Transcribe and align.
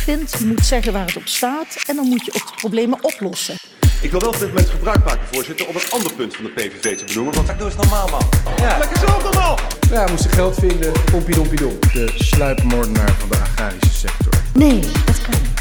vindt. 0.00 0.38
Je 0.38 0.46
moet 0.46 0.66
zeggen 0.66 0.92
waar 0.92 1.06
het 1.06 1.16
op 1.16 1.26
staat 1.26 1.76
en 1.86 1.96
dan 1.96 2.06
moet 2.08 2.24
je 2.24 2.32
ook 2.34 2.46
de 2.46 2.54
problemen 2.56 3.04
oplossen. 3.04 3.54
Ik 4.02 4.10
wil 4.10 4.20
wel 4.20 4.28
op 4.28 4.38
dit 4.38 4.48
moment 4.48 4.68
gebruik 4.68 5.04
maken, 5.04 5.26
voorzitter, 5.32 5.68
om 5.68 5.74
een 5.74 5.90
ander 5.90 6.12
punt 6.12 6.36
van 6.36 6.44
de 6.44 6.50
PVV 6.50 6.98
te 6.98 7.04
benoemen. 7.04 7.34
Want 7.34 7.58
doe 7.58 7.66
eens 7.66 7.76
normaal, 7.76 8.08
man. 8.08 8.28
Ja. 8.56 8.78
Lekker 8.78 8.98
zo 8.98 9.22
normaal. 9.22 9.58
Ja, 9.90 10.04
we 10.04 10.10
moesten 10.10 10.30
geld 10.30 10.54
vinden. 10.54 10.92
Pompie 11.10 11.34
dompie 11.34 11.58
dom. 11.58 11.78
De 11.92 12.12
sluipmoordenaar 12.14 13.12
van 13.12 13.28
de 13.28 13.36
agrarische 13.36 13.94
sector. 13.94 14.32
Nee, 14.54 14.80
dat 14.80 15.22
kan 15.22 15.40
niet. 15.40 15.60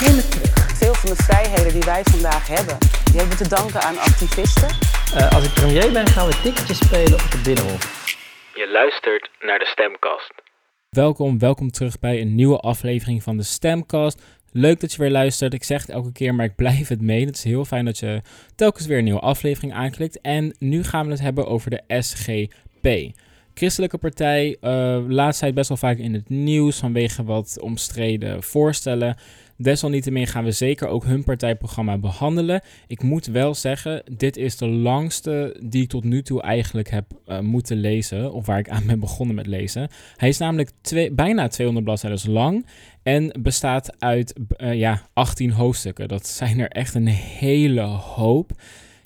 Neem 0.00 0.16
het 0.16 0.30
terug. 0.30 0.76
Veel 0.76 0.94
van 0.94 1.10
de 1.10 1.22
vrijheden 1.22 1.72
die 1.72 1.82
wij 1.82 2.02
vandaag 2.04 2.46
hebben, 2.46 2.78
die 3.04 3.16
hebben 3.16 3.38
we 3.38 3.44
te 3.44 3.48
danken 3.48 3.82
aan 3.82 3.98
activisten. 3.98 4.68
Uh, 5.16 5.32
als 5.32 5.44
ik 5.44 5.52
premier 5.54 5.92
ben, 5.92 6.06
gaan 6.06 6.26
we 6.26 6.40
ticketjes 6.42 6.78
spelen 6.78 7.14
op 7.14 7.30
het 7.30 7.42
Binnenhof. 7.42 7.82
Je 8.54 8.68
luistert 8.68 9.30
naar 9.40 9.58
de 9.58 9.66
Stemcast. 9.66 10.43
Welkom, 10.94 11.38
welkom 11.38 11.70
terug 11.70 11.98
bij 11.98 12.20
een 12.20 12.34
nieuwe 12.34 12.58
aflevering 12.58 13.22
van 13.22 13.36
de 13.36 13.42
Stemcast. 13.42 14.22
Leuk 14.52 14.80
dat 14.80 14.92
je 14.92 14.98
weer 14.98 15.10
luistert. 15.10 15.54
Ik 15.54 15.64
zeg 15.64 15.80
het 15.80 15.90
elke 15.90 16.12
keer, 16.12 16.34
maar 16.34 16.44
ik 16.44 16.54
blijf 16.54 16.88
het 16.88 17.00
mee. 17.00 17.26
Het 17.26 17.36
is 17.36 17.44
heel 17.44 17.64
fijn 17.64 17.84
dat 17.84 17.98
je 17.98 18.22
telkens 18.54 18.86
weer 18.86 18.98
een 18.98 19.04
nieuwe 19.04 19.20
aflevering 19.20 19.72
aanklikt. 19.72 20.20
En 20.20 20.56
nu 20.58 20.84
gaan 20.84 21.04
we 21.06 21.10
het 21.12 21.20
hebben 21.20 21.46
over 21.46 21.70
de 21.70 21.82
SGP. 22.00 23.12
Christelijke 23.54 23.98
partij, 23.98 24.56
uh, 24.60 24.98
laatst 25.08 25.40
tijd 25.40 25.54
best 25.54 25.68
wel 25.68 25.76
vaak 25.76 25.98
in 25.98 26.14
het 26.14 26.28
nieuws 26.28 26.78
vanwege 26.78 27.24
wat 27.24 27.60
omstreden 27.60 28.42
voorstellen. 28.42 29.16
Desalniettemin 29.56 30.26
gaan 30.26 30.44
we 30.44 30.50
zeker 30.50 30.88
ook 30.88 31.04
hun 31.04 31.24
partijprogramma 31.24 31.98
behandelen. 31.98 32.62
Ik 32.86 33.02
moet 33.02 33.26
wel 33.26 33.54
zeggen, 33.54 34.02
dit 34.16 34.36
is 34.36 34.56
de 34.56 34.66
langste 34.66 35.56
die 35.62 35.82
ik 35.82 35.88
tot 35.88 36.04
nu 36.04 36.22
toe 36.22 36.42
eigenlijk 36.42 36.90
heb 36.90 37.04
uh, 37.26 37.40
moeten 37.40 37.76
lezen, 37.76 38.32
of 38.32 38.46
waar 38.46 38.58
ik 38.58 38.68
aan 38.68 38.86
ben 38.86 39.00
begonnen 39.00 39.36
met 39.36 39.46
lezen. 39.46 39.88
Hij 40.16 40.28
is 40.28 40.38
namelijk 40.38 40.70
twee, 40.80 41.12
bijna 41.12 41.48
200 41.48 41.86
bladzijden 41.86 42.32
lang 42.32 42.66
en 43.02 43.38
bestaat 43.42 43.94
uit 43.98 44.34
uh, 44.56 44.74
ja, 44.74 45.08
18 45.12 45.50
hoofdstukken. 45.50 46.08
Dat 46.08 46.26
zijn 46.26 46.58
er 46.58 46.68
echt 46.68 46.94
een 46.94 47.06
hele 47.06 47.80
hoop. 47.82 48.50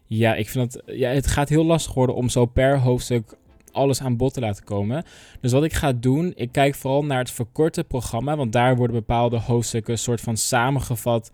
Ja, 0.06 0.34
ik 0.34 0.48
vind 0.48 0.72
dat 0.72 0.82
ja, 0.96 1.10
het 1.10 1.26
gaat 1.26 1.48
heel 1.48 1.64
lastig 1.64 1.94
worden 1.94 2.14
om 2.14 2.28
zo 2.28 2.46
per 2.46 2.78
hoofdstuk 2.78 3.36
alles 3.72 4.00
aan 4.00 4.16
bod 4.16 4.34
te 4.34 4.41
laten 4.41 4.64
komen. 4.64 5.05
Dus 5.41 5.52
wat 5.52 5.64
ik 5.64 5.72
ga 5.72 5.92
doen, 5.92 6.33
ik 6.34 6.52
kijk 6.52 6.74
vooral 6.74 7.05
naar 7.05 7.19
het 7.19 7.30
verkorte 7.30 7.84
programma, 7.84 8.36
want 8.36 8.52
daar 8.52 8.77
worden 8.77 8.97
bepaalde 8.97 9.38
hoofdstukken 9.38 9.98
soort 9.98 10.20
van 10.20 10.36
samengevat. 10.36 11.30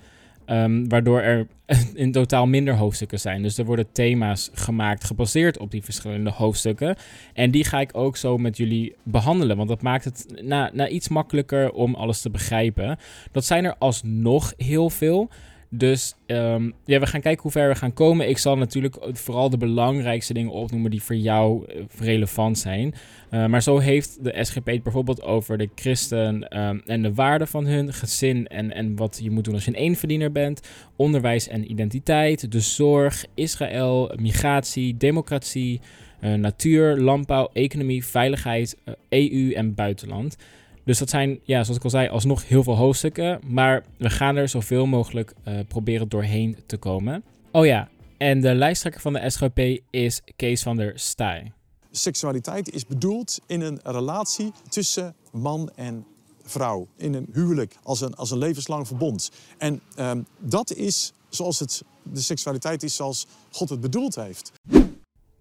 Um, 0.47 0.89
waardoor 0.89 1.21
er 1.21 1.47
in 1.95 2.13
totaal 2.13 2.47
minder 2.47 2.77
hoofdstukken 2.77 3.21
zijn. 3.21 3.43
Dus 3.43 3.59
er 3.59 3.65
worden 3.65 3.93
thema's 3.93 4.51
gemaakt 4.53 5.05
gebaseerd 5.05 5.59
op 5.59 5.71
die 5.71 5.85
verschillende 5.85 6.31
hoofdstukken. 6.31 6.97
En 7.33 7.51
die 7.51 7.65
ga 7.65 7.81
ik 7.81 7.97
ook 7.97 8.17
zo 8.17 8.39
met 8.39 8.57
jullie 8.57 8.95
behandelen. 9.03 9.57
Want 9.57 9.69
dat 9.69 9.83
maakt 9.83 10.05
het 10.05 10.27
na, 10.43 10.71
na 10.73 10.89
iets 10.89 11.09
makkelijker 11.09 11.73
om 11.73 11.95
alles 11.95 12.21
te 12.21 12.31
begrijpen. 12.31 12.99
Dat 13.33 13.45
zijn 13.45 13.65
er 13.65 13.77
alsnog 13.79 14.53
heel 14.57 14.91
veel. 14.91 15.31
Dus 15.77 16.15
um, 16.27 16.73
ja, 16.85 17.01
we 17.01 17.07
gaan 17.07 17.21
kijken 17.21 17.43
hoe 17.43 17.51
ver 17.51 17.69
we 17.69 17.75
gaan 17.75 17.93
komen. 17.93 18.29
Ik 18.29 18.39
zal 18.39 18.57
natuurlijk 18.57 18.97
vooral 19.13 19.51
de 19.51 19.57
belangrijkste 19.57 20.33
dingen 20.33 20.51
opnoemen 20.51 20.91
die 20.91 21.03
voor 21.03 21.17
jou 21.17 21.65
eh, 21.67 21.83
relevant 21.99 22.59
zijn. 22.59 22.95
Uh, 23.31 23.47
maar 23.47 23.63
zo 23.63 23.79
heeft 23.79 24.25
de 24.25 24.45
SGP 24.45 24.67
het 24.67 24.83
bijvoorbeeld 24.83 25.23
over 25.23 25.59
de 25.59 25.69
christen 25.75 26.59
um, 26.61 26.83
en 26.87 27.03
de 27.03 27.15
waarden 27.15 27.49
van 27.49 27.67
hun 27.67 27.93
gezin 27.93 28.47
en, 28.47 28.75
en 28.75 28.97
wat 28.97 29.21
je 29.23 29.31
moet 29.31 29.45
doen 29.45 29.55
als 29.55 29.65
je 29.65 29.71
een 29.71 29.77
eenverdiener 29.77 30.33
bent. 30.33 30.69
Onderwijs 30.97 31.49
en 31.49 31.71
identiteit, 31.71 32.53
de 32.53 32.61
zorg, 32.61 33.25
Israël, 33.35 34.13
migratie, 34.21 34.97
democratie, 34.97 35.81
uh, 36.21 36.35
natuur, 36.35 36.97
landbouw, 36.97 37.51
economie, 37.53 38.05
veiligheid, 38.05 38.77
EU 39.09 39.53
en 39.53 39.75
buitenland. 39.75 40.37
Dus 40.85 40.99
dat 40.99 41.11
zijn, 41.11 41.41
ja, 41.43 41.63
zoals 41.63 41.79
ik 41.79 41.85
al 41.85 41.91
zei, 41.91 42.09
alsnog 42.09 42.49
heel 42.49 42.63
veel 42.63 42.77
hoofdstukken. 42.77 43.41
Maar 43.47 43.85
we 43.97 44.11
gaan 44.11 44.37
er 44.37 44.49
zoveel 44.49 44.87
mogelijk 44.87 45.35
uh, 45.49 45.59
proberen 45.69 46.09
doorheen 46.09 46.57
te 46.67 46.77
komen. 46.77 47.25
Oh 47.51 47.67
ja, 47.67 47.89
en 48.17 48.41
de 48.41 48.55
lijsttrekker 48.55 49.01
van 49.01 49.13
de 49.13 49.31
SGP 49.31 49.83
is 49.91 50.21
Kees 50.37 50.63
van 50.63 50.77
der 50.77 50.93
Staaij. 50.95 51.53
Seksualiteit 51.91 52.71
is 52.71 52.87
bedoeld 52.87 53.41
in 53.47 53.61
een 53.61 53.81
relatie 53.83 54.53
tussen 54.69 55.15
man 55.33 55.71
en 55.75 56.07
vrouw. 56.43 56.87
In 56.97 57.15
een 57.15 57.29
huwelijk, 57.33 57.77
als 57.83 58.01
een, 58.01 58.15
als 58.15 58.31
een 58.31 58.39
levenslang 58.39 58.87
verbond. 58.87 59.31
En 59.59 59.81
um, 59.99 60.27
dat 60.39 60.73
is 60.73 61.13
zoals 61.29 61.59
het, 61.59 61.83
de 62.03 62.21
seksualiteit 62.21 62.83
is 62.83 62.97
zoals 62.97 63.27
God 63.51 63.69
het 63.69 63.81
bedoeld 63.81 64.15
heeft. 64.15 64.53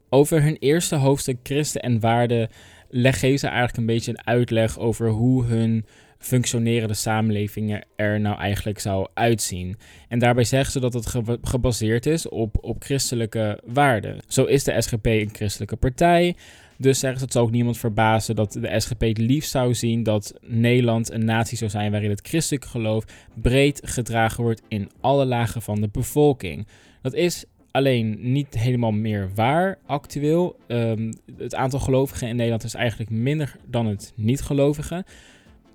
Over 0.09 0.41
hun 0.41 0.57
eerste 0.59 0.95
hoofdstuk 0.95 1.37
Christen 1.43 1.81
en 1.81 1.99
waarden 1.99 2.49
geven 2.93 3.39
ze 3.39 3.47
eigenlijk 3.47 3.77
een 3.77 3.85
beetje 3.85 4.11
een 4.11 4.27
uitleg 4.27 4.79
over 4.79 5.09
hoe 5.09 5.45
hun 5.45 5.85
functionerende 6.17 6.93
samenlevingen 6.93 7.85
er 7.95 8.19
nou 8.19 8.37
eigenlijk 8.37 8.79
zou 8.79 9.07
uitzien. 9.13 9.77
En 10.07 10.19
daarbij 10.19 10.43
zeggen 10.43 10.71
ze 10.71 10.79
dat 10.79 10.93
het 10.93 11.13
gebaseerd 11.41 12.05
is 12.05 12.29
op, 12.29 12.57
op 12.61 12.83
christelijke 12.83 13.61
waarden. 13.65 14.19
Zo 14.27 14.43
is 14.43 14.63
de 14.63 14.81
SGP 14.81 15.05
een 15.05 15.29
christelijke 15.33 15.75
partij. 15.75 16.35
Dus 16.77 16.99
zeggen 16.99 17.19
ze, 17.19 17.25
het 17.25 17.33
zou 17.33 17.45
ook 17.45 17.51
niemand 17.51 17.77
verbazen 17.77 18.35
dat 18.35 18.51
de 18.51 18.79
SGP 18.79 19.01
het 19.01 19.17
liefst 19.17 19.51
zou 19.51 19.73
zien 19.73 20.03
dat 20.03 20.33
Nederland 20.41 21.11
een 21.11 21.25
natie 21.25 21.57
zou 21.57 21.69
zijn 21.69 21.91
waarin 21.91 22.09
het 22.09 22.27
christelijke 22.27 22.67
geloof 22.67 23.05
breed 23.33 23.81
gedragen 23.83 24.43
wordt 24.43 24.61
in 24.67 24.89
alle 25.01 25.25
lagen 25.25 25.61
van 25.61 25.81
de 25.81 25.89
bevolking. 25.91 26.67
Dat 27.01 27.13
is 27.13 27.45
alleen 27.73 28.17
niet 28.19 28.59
helemaal 28.59 28.91
meer 28.91 29.29
waar 29.35 29.77
actueel. 29.85 30.55
Um, 30.67 31.13
het 31.37 31.55
aantal 31.55 31.79
gelovigen 31.79 32.27
in 32.27 32.35
Nederland 32.35 32.63
is 32.63 32.73
eigenlijk 32.73 33.09
minder 33.09 33.55
dan 33.65 33.85
het 33.85 34.13
niet-gelovigen. 34.15 35.03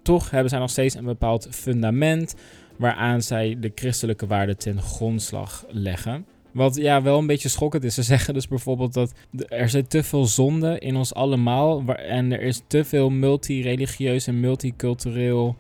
Toch 0.03 0.31
hebben 0.31 0.51
zij 0.51 0.59
nog 0.59 0.71
steeds 0.71 0.95
een 0.95 1.05
bepaald 1.05 1.49
fundament 1.51 2.35
waaraan 2.77 3.23
zij 3.23 3.57
de 3.61 3.73
christelijke 3.75 4.27
waarden 4.27 4.59
ten 4.59 4.83
grondslag 4.83 5.65
leggen. 5.69 6.27
Wat 6.53 6.77
ja, 6.77 7.03
wel 7.03 7.19
een 7.19 7.27
beetje 7.27 7.49
schokkend 7.49 7.85
is. 7.85 7.95
Ze 7.95 8.03
zeggen 8.15 8.35
dus 8.35 8.49
bijvoorbeeld 8.49 8.93
dat 8.93 9.13
er 9.49 9.69
zit 9.69 9.91
te 9.91 10.03
veel 10.03 10.27
zonde 10.27 10.79
in 10.79 10.97
ons 10.97 11.15
allemaal. 11.15 11.85
En 11.87 12.33
er 12.33 12.41
is 12.43 12.63
te 12.67 12.85
veel 12.85 13.11
multireligieus 13.11 14.27
en 14.27 14.41
multicultureel 14.41 15.57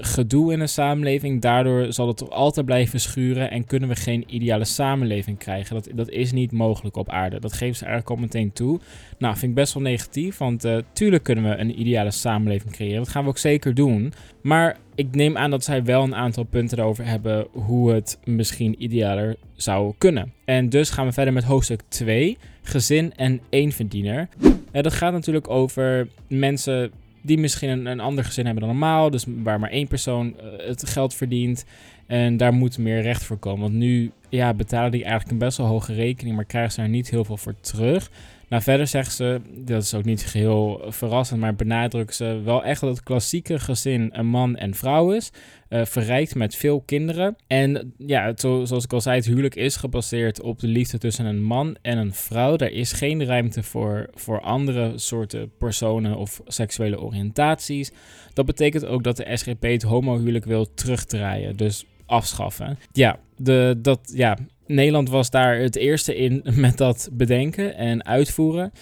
gedoe 0.00 0.52
in 0.52 0.60
een 0.60 0.68
samenleving. 0.68 1.40
Daardoor 1.40 1.92
zal 1.92 2.08
het 2.08 2.30
altijd 2.30 2.66
blijven 2.66 3.00
schuren 3.00 3.50
en 3.50 3.64
kunnen 3.64 3.88
we 3.88 3.96
geen 3.96 4.24
ideale 4.26 4.64
samenleving 4.64 5.38
krijgen. 5.38 5.74
Dat, 5.74 5.88
dat 5.94 6.08
is 6.08 6.32
niet 6.32 6.52
mogelijk 6.52 6.96
op 6.96 7.10
aarde. 7.10 7.40
Dat 7.40 7.52
geven 7.52 7.76
ze 7.76 7.84
eigenlijk 7.84 8.14
al 8.14 8.22
meteen 8.22 8.52
toe. 8.52 8.80
Nou, 9.18 9.36
vind 9.36 9.50
ik 9.50 9.54
best 9.54 9.74
wel 9.74 9.82
negatief, 9.82 10.38
want 10.38 10.64
uh, 10.64 10.76
tuurlijk 10.92 11.22
kunnen 11.22 11.44
we 11.44 11.56
een 11.56 11.80
ideale 11.80 12.10
samenleving 12.10 12.72
creëren. 12.72 12.98
Dat 12.98 13.08
gaan 13.08 13.22
we 13.22 13.28
ook 13.28 13.38
zeker 13.38 13.74
doen. 13.74 14.12
Maar 14.42 14.76
ik 14.94 15.14
neem 15.14 15.36
aan 15.36 15.50
dat 15.50 15.64
zij 15.64 15.84
wel 15.84 16.02
een 16.02 16.14
aantal 16.14 16.44
punten 16.44 16.78
erover 16.78 17.06
hebben 17.06 17.46
hoe 17.52 17.92
het 17.92 18.18
misschien 18.24 18.82
idealer 18.82 19.36
zou 19.54 19.94
kunnen. 19.98 20.32
En 20.44 20.68
dus 20.68 20.90
gaan 20.90 21.06
we 21.06 21.12
verder 21.12 21.32
met 21.32 21.44
hoofdstuk 21.44 21.82
2, 21.88 22.38
gezin 22.62 23.12
en 23.16 23.40
eenverdiener. 23.50 24.28
Uh, 24.42 24.82
dat 24.82 24.92
gaat 24.92 25.12
natuurlijk 25.12 25.50
over 25.50 26.08
mensen 26.28 26.90
die 27.22 27.38
misschien 27.38 27.68
een, 27.68 27.86
een 27.86 28.00
ander 28.00 28.24
gezin 28.24 28.44
hebben 28.44 28.62
dan 28.62 28.72
normaal. 28.72 29.10
Dus 29.10 29.24
waar 29.42 29.60
maar 29.60 29.70
één 29.70 29.88
persoon 29.88 30.26
uh, 30.26 30.66
het 30.66 30.88
geld 30.88 31.14
verdient. 31.14 31.64
En 32.06 32.36
daar 32.36 32.52
moet 32.52 32.78
meer 32.78 33.02
recht 33.02 33.22
voor 33.22 33.38
komen. 33.38 33.60
Want 33.60 33.74
nu 33.74 34.10
ja, 34.28 34.54
betalen 34.54 34.90
die 34.90 35.02
eigenlijk 35.02 35.32
een 35.32 35.46
best 35.46 35.58
wel 35.58 35.66
hoge 35.66 35.94
rekening, 35.94 36.36
maar 36.36 36.44
krijgen 36.44 36.72
ze 36.72 36.82
er 36.82 36.88
niet 36.88 37.10
heel 37.10 37.24
veel 37.24 37.36
voor 37.36 37.54
terug. 37.60 38.10
Nou, 38.50 38.62
verder 38.62 38.86
zeggen 38.86 39.12
ze, 39.12 39.40
dat 39.54 39.82
is 39.82 39.94
ook 39.94 40.04
niet 40.04 40.22
geheel 40.22 40.82
verrassend, 40.88 41.40
maar 41.40 41.54
benadrukken 41.54 42.14
ze 42.14 42.40
wel 42.44 42.64
echt 42.64 42.80
dat 42.80 42.90
het 42.90 43.02
klassieke 43.02 43.58
gezin 43.58 44.10
een 44.12 44.26
man 44.26 44.56
en 44.56 44.74
vrouw 44.74 45.12
is. 45.12 45.30
Uh, 45.68 45.84
verrijkt 45.84 46.34
met 46.34 46.56
veel 46.56 46.80
kinderen. 46.80 47.36
En 47.46 47.94
ja, 47.98 48.32
zoals 48.36 48.84
ik 48.84 48.92
al 48.92 49.00
zei, 49.00 49.16
het 49.16 49.26
huwelijk 49.26 49.54
is 49.54 49.76
gebaseerd 49.76 50.40
op 50.40 50.58
de 50.58 50.66
liefde 50.66 50.98
tussen 50.98 51.24
een 51.24 51.42
man 51.42 51.76
en 51.82 51.98
een 51.98 52.14
vrouw. 52.14 52.56
Er 52.56 52.72
is 52.72 52.92
geen 52.92 53.24
ruimte 53.24 53.62
voor, 53.62 54.08
voor 54.14 54.40
andere 54.40 54.92
soorten 54.98 55.52
personen 55.58 56.16
of 56.16 56.40
seksuele 56.46 57.00
oriëntaties. 57.00 57.90
Dat 58.32 58.46
betekent 58.46 58.86
ook 58.86 59.04
dat 59.04 59.16
de 59.16 59.36
SGP 59.36 59.62
het 59.62 59.82
homohuwelijk 59.82 60.44
wil 60.44 60.74
terugdraaien. 60.74 61.56
Dus 61.56 61.84
afschaffen. 62.06 62.78
Ja, 62.92 63.18
de, 63.36 63.78
dat, 63.78 64.12
ja, 64.14 64.36
Nederland 64.70 65.08
was 65.08 65.30
daar 65.30 65.58
het 65.58 65.76
eerste 65.76 66.16
in 66.16 66.42
met 66.54 66.76
dat 66.76 67.08
bedenken 67.12 67.76
en 67.76 68.04
uitvoeren. 68.04 68.72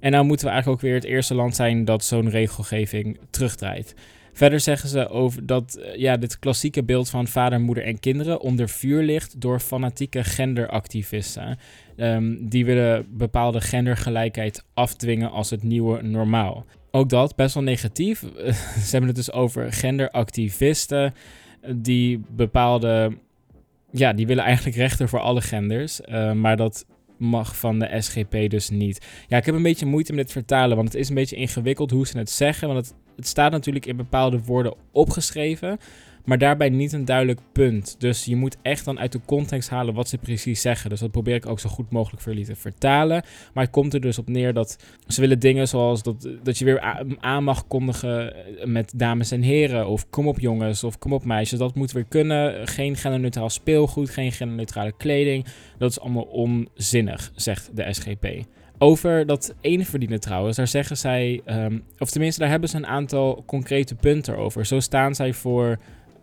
En 0.00 0.10
nou 0.10 0.24
moeten 0.24 0.46
we 0.46 0.52
eigenlijk 0.52 0.82
ook 0.82 0.88
weer 0.88 1.00
het 1.00 1.10
eerste 1.10 1.34
land 1.34 1.56
zijn 1.56 1.84
dat 1.84 2.04
zo'n 2.04 2.30
regelgeving 2.30 3.18
terugdraait. 3.30 3.94
Verder 4.32 4.60
zeggen 4.60 4.88
ze 4.88 5.08
over 5.08 5.46
dat 5.46 5.74
eh, 5.74 5.96
ja, 5.96 6.16
dit 6.16 6.38
klassieke 6.38 6.84
beeld 6.84 7.10
van 7.10 7.26
vader, 7.26 7.60
moeder 7.60 7.84
en 7.84 8.00
kinderen 8.00 8.40
onder 8.40 8.68
vuur 8.68 9.02
ligt 9.02 9.40
door 9.40 9.60
fanatieke 9.60 10.24
genderactivisten. 10.24 11.58
Um, 11.96 12.48
die 12.48 12.64
willen 12.64 13.06
bepaalde 13.10 13.60
gendergelijkheid 13.60 14.64
afdwingen 14.74 15.30
als 15.30 15.50
het 15.50 15.62
nieuwe 15.62 16.02
normaal. 16.02 16.64
Ook 16.90 17.08
dat 17.08 17.36
best 17.36 17.54
wel 17.54 17.62
negatief. 17.62 18.18
ze 18.86 18.90
hebben 18.90 19.08
het 19.08 19.16
dus 19.16 19.32
over 19.32 19.72
genderactivisten 19.72 21.14
die 21.76 22.20
bepaalde 22.30 23.12
ja, 23.96 24.12
die 24.12 24.26
willen 24.26 24.44
eigenlijk 24.44 24.76
rechten 24.76 25.08
voor 25.08 25.20
alle 25.20 25.40
genders. 25.40 26.00
Uh, 26.00 26.32
maar 26.32 26.56
dat 26.56 26.86
mag 27.16 27.56
van 27.56 27.78
de 27.78 27.96
SGP 28.00 28.50
dus 28.50 28.70
niet. 28.70 29.06
Ja, 29.28 29.36
ik 29.36 29.46
heb 29.46 29.54
een 29.54 29.62
beetje 29.62 29.86
moeite 29.86 30.12
met 30.12 30.22
het 30.22 30.32
vertalen, 30.32 30.76
want 30.76 30.88
het 30.88 31.00
is 31.00 31.08
een 31.08 31.14
beetje 31.14 31.36
ingewikkeld 31.36 31.90
hoe 31.90 32.06
ze 32.06 32.18
het 32.18 32.30
zeggen. 32.30 32.68
Want 32.68 32.86
het, 32.86 32.94
het 33.16 33.26
staat 33.26 33.50
natuurlijk 33.50 33.86
in 33.86 33.96
bepaalde 33.96 34.40
woorden 34.44 34.74
opgeschreven, 34.92 35.78
maar 36.24 36.38
daarbij 36.38 36.68
niet 36.68 36.92
een 36.92 37.04
duidelijk 37.04 37.40
punt. 37.52 37.96
Dus 37.98 38.24
je 38.24 38.36
moet 38.36 38.56
echt 38.62 38.84
dan 38.84 38.98
uit 38.98 39.12
de 39.12 39.20
context 39.26 39.68
halen 39.68 39.94
wat 39.94 40.08
ze 40.08 40.18
precies 40.18 40.60
zeggen. 40.60 40.90
Dus 40.90 41.00
dat 41.00 41.10
probeer 41.10 41.34
ik 41.34 41.46
ook 41.46 41.60
zo 41.60 41.68
goed 41.68 41.90
mogelijk 41.90 42.22
voor 42.22 42.32
jullie 42.32 42.46
te 42.46 42.56
vertalen. 42.56 43.22
Maar 43.54 43.64
het 43.64 43.72
komt 43.72 43.94
er 43.94 44.00
dus 44.00 44.18
op 44.18 44.28
neer 44.28 44.52
dat 44.52 44.84
ze 45.06 45.20
willen 45.20 45.38
dingen 45.38 45.68
zoals 45.68 46.02
dat, 46.02 46.28
dat 46.42 46.58
je 46.58 46.64
weer 46.64 46.80
aan 47.20 47.44
mag 47.44 47.66
kondigen 47.66 48.34
met 48.64 48.92
dames 48.96 49.30
en 49.30 49.42
heren. 49.42 49.88
Of 49.88 50.10
kom 50.10 50.28
op 50.28 50.40
jongens 50.40 50.84
of 50.84 50.98
kom 50.98 51.12
op 51.12 51.24
meisjes. 51.24 51.58
Dat 51.58 51.74
moet 51.74 51.92
weer 51.92 52.04
kunnen. 52.08 52.68
Geen 52.68 52.96
genderneutraal 52.96 53.50
speelgoed, 53.50 54.10
geen 54.10 54.32
genderneutrale 54.32 54.92
kleding. 54.96 55.46
Dat 55.78 55.90
is 55.90 56.00
allemaal 56.00 56.22
onzinnig, 56.22 57.32
zegt 57.34 57.70
de 57.76 57.92
SGP. 57.92 58.26
Over 58.78 59.26
dat 59.26 59.54
ene 59.60 59.84
verdienen 59.84 60.20
trouwens, 60.20 60.56
daar 60.56 60.68
zeggen 60.68 60.96
zij, 60.96 61.40
um, 61.46 61.84
of 61.98 62.10
tenminste 62.10 62.40
daar 62.40 62.50
hebben 62.50 62.68
ze 62.68 62.76
een 62.76 62.86
aantal 62.86 63.42
concrete 63.46 63.94
punten 63.94 64.36
over. 64.36 64.66
Zo 64.66 64.80
staan 64.80 65.14
zij 65.14 65.32
voor 65.32 65.78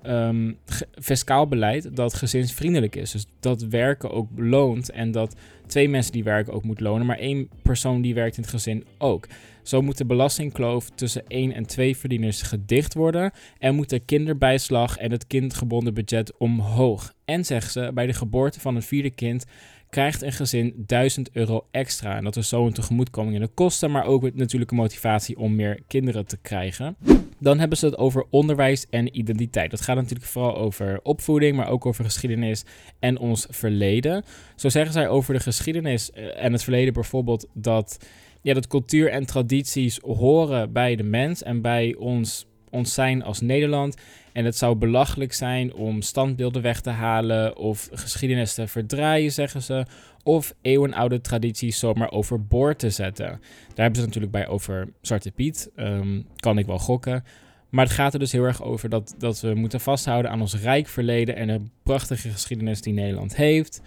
um, 0.07 0.57
fiscaal 1.01 1.48
beleid 1.48 1.95
dat 1.95 2.13
gezinsvriendelijk 2.13 2.95
is. 2.95 3.12
Dus 3.12 3.25
dat 3.39 3.62
werken 3.62 4.12
ook 4.12 4.27
loont 4.36 4.92
en 4.92 5.12
dat 5.12 5.36
twee 5.68 5.89
mensen 5.89 6.12
die 6.12 6.24
werken 6.24 6.53
ook 6.53 6.63
moet 6.63 6.80
lonen, 6.80 7.06
maar 7.06 7.18
één 7.18 7.50
persoon 7.62 8.01
die 8.01 8.13
werkt 8.13 8.38
in 8.38 8.44
het 8.44 8.51
gezin 8.51 8.86
ook. 8.98 9.27
Zo 9.63 9.81
moet 9.81 9.98
de 9.98 10.06
belastingkloof 10.06 10.89
tussen 10.89 11.27
één 11.27 11.53
en 11.53 11.65
twee 11.65 11.98
verdieners 11.98 12.42
gedicht 12.42 12.94
worden 12.94 13.31
en 13.57 13.75
moet 13.75 13.89
de 13.89 14.00
kinderbijslag 14.00 14.98
en 14.98 15.12
het 15.12 15.27
kindgebonden 15.27 15.94
budget 15.94 16.38
omhoog. 16.38 17.13
En 17.25 17.45
zeggen 17.45 17.71
ze, 17.71 17.92
bij 17.94 18.06
de 18.06 18.13
geboorte 18.13 18.59
van 18.59 18.75
een 18.75 18.81
vierde 18.81 19.12
kind 19.12 19.45
krijgt 19.91 20.21
een 20.21 20.31
gezin 20.31 20.73
1000 20.77 21.29
euro 21.31 21.67
extra. 21.71 22.15
En 22.15 22.23
dat 22.23 22.35
is 22.35 22.49
zo 22.49 22.65
een 22.65 22.73
tegemoetkoming 22.73 23.35
in 23.35 23.41
de 23.41 23.47
kosten, 23.47 23.91
maar 23.91 24.05
ook 24.05 24.21
met 24.21 24.35
natuurlijke 24.35 24.75
motivatie 24.75 25.38
om 25.38 25.55
meer 25.55 25.79
kinderen 25.88 26.25
te 26.25 26.38
krijgen. 26.38 26.95
Dan 27.39 27.59
hebben 27.59 27.77
ze 27.77 27.85
het 27.85 27.97
over 27.97 28.25
onderwijs 28.29 28.85
en 28.89 29.17
identiteit. 29.17 29.71
Dat 29.71 29.81
gaat 29.81 29.95
natuurlijk 29.95 30.25
vooral 30.25 30.57
over 30.57 30.99
opvoeding, 31.03 31.55
maar 31.55 31.69
ook 31.69 31.85
over 31.85 32.03
geschiedenis 32.03 32.63
en 32.99 33.17
ons 33.17 33.47
verleden. 33.49 34.23
Zo 34.55 34.69
zeggen 34.69 34.93
zij 34.93 35.07
over 35.07 35.33
de 35.33 35.39
geschiedenis 35.39 36.11
eh, 36.11 36.44
en 36.44 36.51
het 36.51 36.63
verleden 36.63 36.94
bijvoorbeeld 36.94 37.47
dat, 37.53 37.97
ja, 38.41 38.53
dat 38.53 38.67
cultuur 38.67 39.09
en 39.09 39.25
tradities 39.25 39.99
horen 39.99 40.73
bij 40.73 40.95
de 40.95 41.03
mens 41.03 41.44
en 41.44 41.61
bij 41.61 41.95
ons, 41.95 42.45
ons 42.69 42.94
zijn 42.94 43.23
als 43.23 43.41
Nederland. 43.41 43.95
En 44.33 44.45
het 44.45 44.57
zou 44.57 44.75
belachelijk 44.75 45.33
zijn 45.33 45.74
om 45.74 46.01
standbeelden 46.01 46.62
weg 46.62 46.81
te 46.81 46.89
halen 46.89 47.57
of 47.57 47.89
geschiedenis 47.94 48.54
te 48.54 48.68
verdraaien, 48.68 49.31
zeggen 49.31 49.62
ze. 49.62 49.86
Of 50.24 50.54
eeuwenoude 50.62 51.22
tradities 51.22 51.80
zomaar 51.80 52.12
overboord 52.12 52.80
te 52.80 52.89
zetten. 52.89 53.25
Daar 53.25 53.39
hebben 53.75 54.00
ze 54.00 54.06
natuurlijk 54.06 54.31
bij 54.31 54.48
over 54.48 54.88
Zwarte 55.01 55.31
Piet. 55.31 55.69
Um, 55.75 56.25
kan 56.36 56.57
ik 56.57 56.66
wel 56.66 56.80
gokken. 56.80 57.24
Maar 57.69 57.86
het 57.86 57.94
gaat 57.94 58.13
er 58.13 58.19
dus 58.19 58.31
heel 58.31 58.44
erg 58.44 58.63
over 58.63 58.89
dat, 58.89 59.16
dat 59.18 59.42
we 59.42 59.54
moeten 59.54 59.80
vasthouden 59.80 60.31
aan 60.31 60.42
ons 60.42 60.56
rijk 60.56 60.88
verleden 60.88 61.36
en 61.36 61.48
de 61.48 61.62
prachtige 61.83 62.30
geschiedenis 62.30 62.81
die 62.81 62.94
Nederland 62.94 63.36
heeft. 63.36 63.81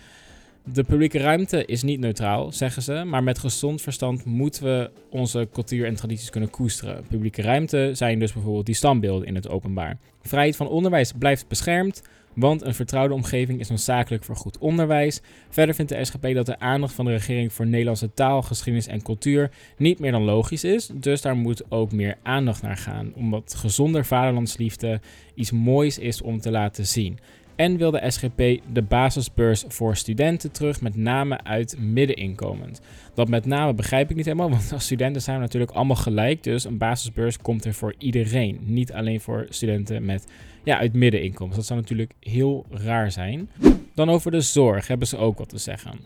De 0.73 0.85
publieke 0.85 1.19
ruimte 1.19 1.65
is 1.65 1.83
niet 1.83 2.01
neutraal, 2.01 2.53
zeggen 2.53 2.83
ze, 2.83 3.05
maar 3.05 3.23
met 3.23 3.39
gezond 3.39 3.83
verstand 3.83 4.25
moeten 4.25 4.65
we 4.65 4.91
onze 5.11 5.49
cultuur 5.53 5.87
en 5.87 5.95
tradities 5.95 6.31
kunnen 6.31 6.51
koesteren. 6.51 7.05
Publieke 7.09 7.43
ruimte 7.43 7.91
zijn 7.93 8.19
dus 8.19 8.33
bijvoorbeeld 8.33 8.67
die 8.67 8.75
standbeelden 8.75 9.27
in 9.27 9.35
het 9.35 9.49
openbaar. 9.49 9.99
Vrijheid 10.23 10.57
van 10.57 10.69
onderwijs 10.69 11.13
blijft 11.19 11.49
beschermd, 11.49 12.03
want 12.35 12.63
een 12.63 12.75
vertrouwde 12.75 13.15
omgeving 13.15 13.61
is 13.61 13.69
noodzakelijk 13.69 14.25
voor 14.25 14.37
goed 14.37 14.59
onderwijs. 14.59 15.21
Verder 15.49 15.75
vindt 15.75 15.91
de 15.91 16.05
SGP 16.05 16.35
dat 16.35 16.47
de 16.47 16.59
aandacht 16.59 16.95
van 16.95 17.05
de 17.05 17.11
regering 17.11 17.53
voor 17.53 17.67
Nederlandse 17.67 18.15
taal, 18.15 18.43
geschiedenis 18.43 18.87
en 18.87 19.03
cultuur 19.03 19.51
niet 19.77 19.99
meer 19.99 20.13
dan 20.13 20.25
logisch 20.25 20.65
is. 20.65 20.91
Dus 20.93 21.23
daar 21.23 21.37
moet 21.37 21.71
ook 21.71 21.93
meer 21.93 22.17
aandacht 22.23 22.63
naar 22.63 22.77
gaan, 22.77 23.13
omdat 23.15 23.55
gezonder 23.55 24.05
vaderlandsliefde 24.05 25.01
iets 25.35 25.51
moois 25.51 25.99
is 25.99 26.23
om 26.23 26.41
te 26.41 26.51
laten 26.51 26.87
zien. 26.87 27.19
En 27.57 27.77
wil 27.77 27.91
de 27.91 28.11
SGP 28.11 28.63
de 28.73 28.83
basisbeurs 28.83 29.65
voor 29.69 29.97
studenten 29.97 30.53
terug, 30.53 30.81
met 30.81 30.97
name 30.97 31.45
uit 31.45 31.77
middeninkomens. 31.79 32.81
Dat 33.15 33.29
met 33.29 33.47
name 33.47 33.75
begrijp 33.75 34.11
ik 34.11 34.17
niet 34.17 34.25
helemaal, 34.25 34.51
want 34.51 34.73
als 34.73 34.85
studenten 34.85 35.23
zijn 35.23 35.37
we 35.37 35.43
natuurlijk 35.43 35.73
allemaal 35.73 35.97
gelijk. 35.97 36.43
Dus 36.43 36.65
een 36.65 36.79
basisbeurs 36.79 37.39
komt 37.39 37.65
er 37.65 37.75
voor 37.75 37.95
iedereen, 37.99 38.59
niet 38.63 38.93
alleen 38.93 39.21
voor 39.21 39.47
studenten 39.49 40.05
met, 40.05 40.27
ja, 40.65 40.79
uit 40.79 40.93
middeninkomens. 40.93 41.57
Dat 41.57 41.67
zou 41.67 41.81
natuurlijk 41.81 42.13
heel 42.21 42.65
raar 42.71 43.13
zijn. 43.13 43.49
Dan 43.95 44.11
over 44.11 44.31
de 44.31 44.41
zorg 44.41 44.87
hebben 44.87 45.07
ze 45.07 45.17
ook 45.17 45.39
wat 45.39 45.49
te 45.49 45.59
zeggen. 45.59 45.99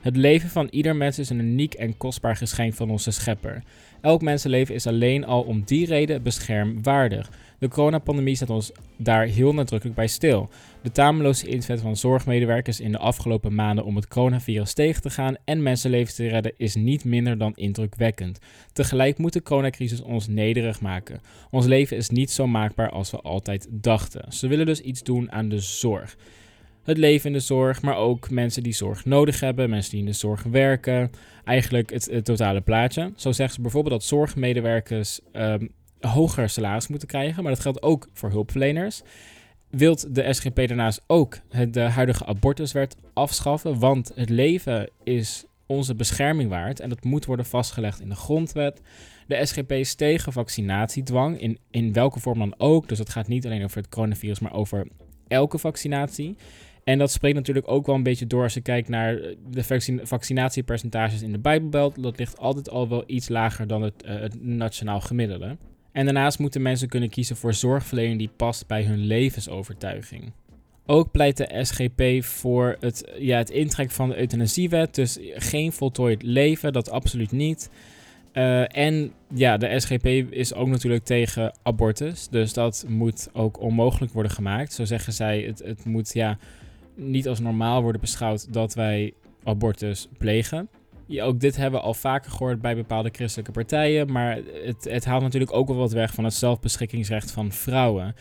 Het 0.00 0.16
leven 0.16 0.48
van 0.48 0.68
ieder 0.70 0.96
mens 0.96 1.18
is 1.18 1.30
een 1.30 1.38
uniek 1.38 1.74
en 1.74 1.96
kostbaar 1.96 2.36
geschenk 2.36 2.74
van 2.74 2.90
onze 2.90 3.10
schepper. 3.10 3.62
Elk 4.00 4.22
mensenleven 4.22 4.74
is 4.74 4.86
alleen 4.86 5.24
al 5.24 5.42
om 5.42 5.62
die 5.64 5.86
reden 5.86 6.22
beschermwaardig. 6.22 7.30
De 7.62 7.68
coronapandemie 7.68 8.34
zet 8.34 8.50
ons 8.50 8.72
daar 8.96 9.26
heel 9.26 9.54
nadrukkelijk 9.54 9.98
bij 9.98 10.06
stil. 10.06 10.48
De 10.82 10.90
tameloze 10.92 11.46
inzet 11.46 11.80
van 11.80 11.96
zorgmedewerkers 11.96 12.80
in 12.80 12.92
de 12.92 12.98
afgelopen 12.98 13.54
maanden 13.54 13.84
om 13.84 13.96
het 13.96 14.08
coronavirus 14.08 14.72
tegen 14.72 15.02
te 15.02 15.10
gaan 15.10 15.36
en 15.44 15.62
mensenlevens 15.62 16.14
te 16.14 16.28
redden 16.28 16.52
is 16.56 16.74
niet 16.74 17.04
minder 17.04 17.38
dan 17.38 17.52
indrukwekkend. 17.54 18.38
Tegelijk 18.72 19.18
moet 19.18 19.32
de 19.32 19.42
coronacrisis 19.42 20.00
ons 20.00 20.28
nederig 20.28 20.80
maken. 20.80 21.20
Ons 21.50 21.66
leven 21.66 21.96
is 21.96 22.08
niet 22.08 22.30
zo 22.30 22.46
maakbaar 22.46 22.90
als 22.90 23.10
we 23.10 23.20
altijd 23.20 23.68
dachten. 23.70 24.32
Ze 24.32 24.46
willen 24.46 24.66
dus 24.66 24.80
iets 24.80 25.02
doen 25.02 25.32
aan 25.32 25.48
de 25.48 25.58
zorg 25.58 26.16
het 26.82 26.98
leven 26.98 27.26
in 27.26 27.32
de 27.32 27.40
zorg, 27.40 27.82
maar 27.82 27.96
ook 27.96 28.30
mensen 28.30 28.62
die 28.62 28.72
zorg 28.72 29.04
nodig 29.04 29.40
hebben, 29.40 29.70
mensen 29.70 29.90
die 29.90 30.00
in 30.00 30.06
de 30.06 30.12
zorg 30.12 30.42
werken. 30.42 31.10
Eigenlijk 31.44 31.90
het, 31.90 32.24
totale 32.24 32.60
plaatje. 32.60 33.12
Zo 33.16 33.32
zeggen 33.32 33.54
ze 33.54 33.60
bijvoorbeeld 33.60 33.94
dat 33.94 34.04
zorgmedewerkers 34.04 35.20
um, 35.32 35.70
hoger 36.06 36.48
salaris 36.48 36.88
moeten 36.88 37.08
krijgen, 37.08 37.42
maar 37.42 37.52
dat 37.52 37.62
geldt 37.62 37.82
ook 37.82 38.08
voor 38.12 38.30
hulpverleners. 38.30 39.02
Wilt 39.70 40.14
de 40.14 40.32
SGP 40.32 40.56
daarnaast 40.56 41.04
ook 41.06 41.38
de 41.70 41.80
huidige 41.80 42.26
abortuswet 42.26 42.96
afschaffen, 43.12 43.78
want 43.78 44.12
het 44.14 44.28
leven 44.28 44.90
is 45.02 45.44
onze 45.66 45.94
bescherming 45.94 46.50
waard 46.50 46.80
en 46.80 46.88
dat 46.88 47.04
moet 47.04 47.24
worden 47.24 47.46
vastgelegd 47.46 48.00
in 48.00 48.08
de 48.08 48.14
grondwet. 48.14 48.80
De 49.26 49.46
SGP 49.46 49.72
is 49.72 49.94
tegen 49.94 50.32
vaccinatiedwang, 50.32 51.40
in, 51.40 51.58
in 51.70 51.92
welke 51.92 52.20
vorm 52.20 52.38
dan 52.38 52.54
ook. 52.58 52.88
Dus 52.88 52.98
het 52.98 53.08
gaat 53.08 53.28
niet 53.28 53.46
alleen 53.46 53.64
over 53.64 53.76
het 53.76 53.88
coronavirus, 53.88 54.38
maar 54.38 54.52
over 54.52 54.86
elke 55.28 55.58
vaccinatie. 55.58 56.36
En 56.84 56.98
dat 56.98 57.10
spreekt 57.10 57.36
natuurlijk 57.36 57.68
ook 57.70 57.86
wel 57.86 57.94
een 57.94 58.02
beetje 58.02 58.26
door 58.26 58.42
als 58.42 58.54
je 58.54 58.60
kijkt 58.60 58.88
naar 58.88 59.20
de 59.50 59.98
vaccinatiepercentages 60.02 61.22
in 61.22 61.32
de 61.32 61.38
Bijbelbelt. 61.38 62.02
Dat 62.02 62.18
ligt 62.18 62.38
altijd 62.38 62.70
al 62.70 62.88
wel 62.88 63.04
iets 63.06 63.28
lager 63.28 63.66
dan 63.66 63.82
het, 63.82 64.04
uh, 64.06 64.20
het 64.20 64.42
nationaal 64.44 65.00
gemiddelde. 65.00 65.56
En 65.92 66.04
daarnaast 66.04 66.38
moeten 66.38 66.62
mensen 66.62 66.88
kunnen 66.88 67.08
kiezen 67.08 67.36
voor 67.36 67.54
zorgverlening 67.54 68.18
die 68.18 68.30
past 68.36 68.66
bij 68.66 68.82
hun 68.84 68.98
levensovertuiging. 68.98 70.32
Ook 70.86 71.10
pleit 71.10 71.36
de 71.36 71.64
SGP 71.64 72.24
voor 72.24 72.76
het, 72.80 73.12
ja, 73.18 73.38
het 73.38 73.50
intrekken 73.50 73.96
van 73.96 74.08
de 74.08 74.18
euthanasiewet. 74.18 74.94
Dus 74.94 75.18
geen 75.34 75.72
voltooid 75.72 76.22
leven, 76.22 76.72
dat 76.72 76.90
absoluut 76.90 77.32
niet. 77.32 77.70
Uh, 78.32 78.76
en 78.76 79.12
ja, 79.34 79.56
de 79.56 79.80
SGP 79.80 80.06
is 80.30 80.54
ook 80.54 80.68
natuurlijk 80.68 81.04
tegen 81.04 81.54
abortus. 81.62 82.28
Dus 82.28 82.52
dat 82.52 82.84
moet 82.88 83.28
ook 83.32 83.60
onmogelijk 83.60 84.12
worden 84.12 84.32
gemaakt. 84.32 84.72
Zo 84.72 84.84
zeggen 84.84 85.12
zij, 85.12 85.40
het, 85.40 85.58
het 85.64 85.84
moet 85.84 86.12
ja, 86.12 86.38
niet 86.94 87.28
als 87.28 87.40
normaal 87.40 87.82
worden 87.82 88.00
beschouwd 88.00 88.52
dat 88.52 88.74
wij 88.74 89.12
abortus 89.44 90.08
plegen. 90.18 90.68
Ja, 91.12 91.24
ook 91.24 91.40
dit 91.40 91.56
hebben 91.56 91.80
we 91.80 91.86
al 91.86 91.94
vaker 91.94 92.30
gehoord 92.30 92.60
bij 92.60 92.74
bepaalde 92.74 93.08
christelijke 93.12 93.52
partijen. 93.52 94.12
Maar 94.12 94.38
het, 94.64 94.84
het 94.84 95.04
haalt 95.04 95.22
natuurlijk 95.22 95.52
ook 95.52 95.68
wel 95.68 95.76
wat 95.76 95.92
weg 95.92 96.14
van 96.14 96.24
het 96.24 96.34
zelfbeschikkingsrecht 96.34 97.30
van 97.30 97.52
vrouwen. 97.52 98.14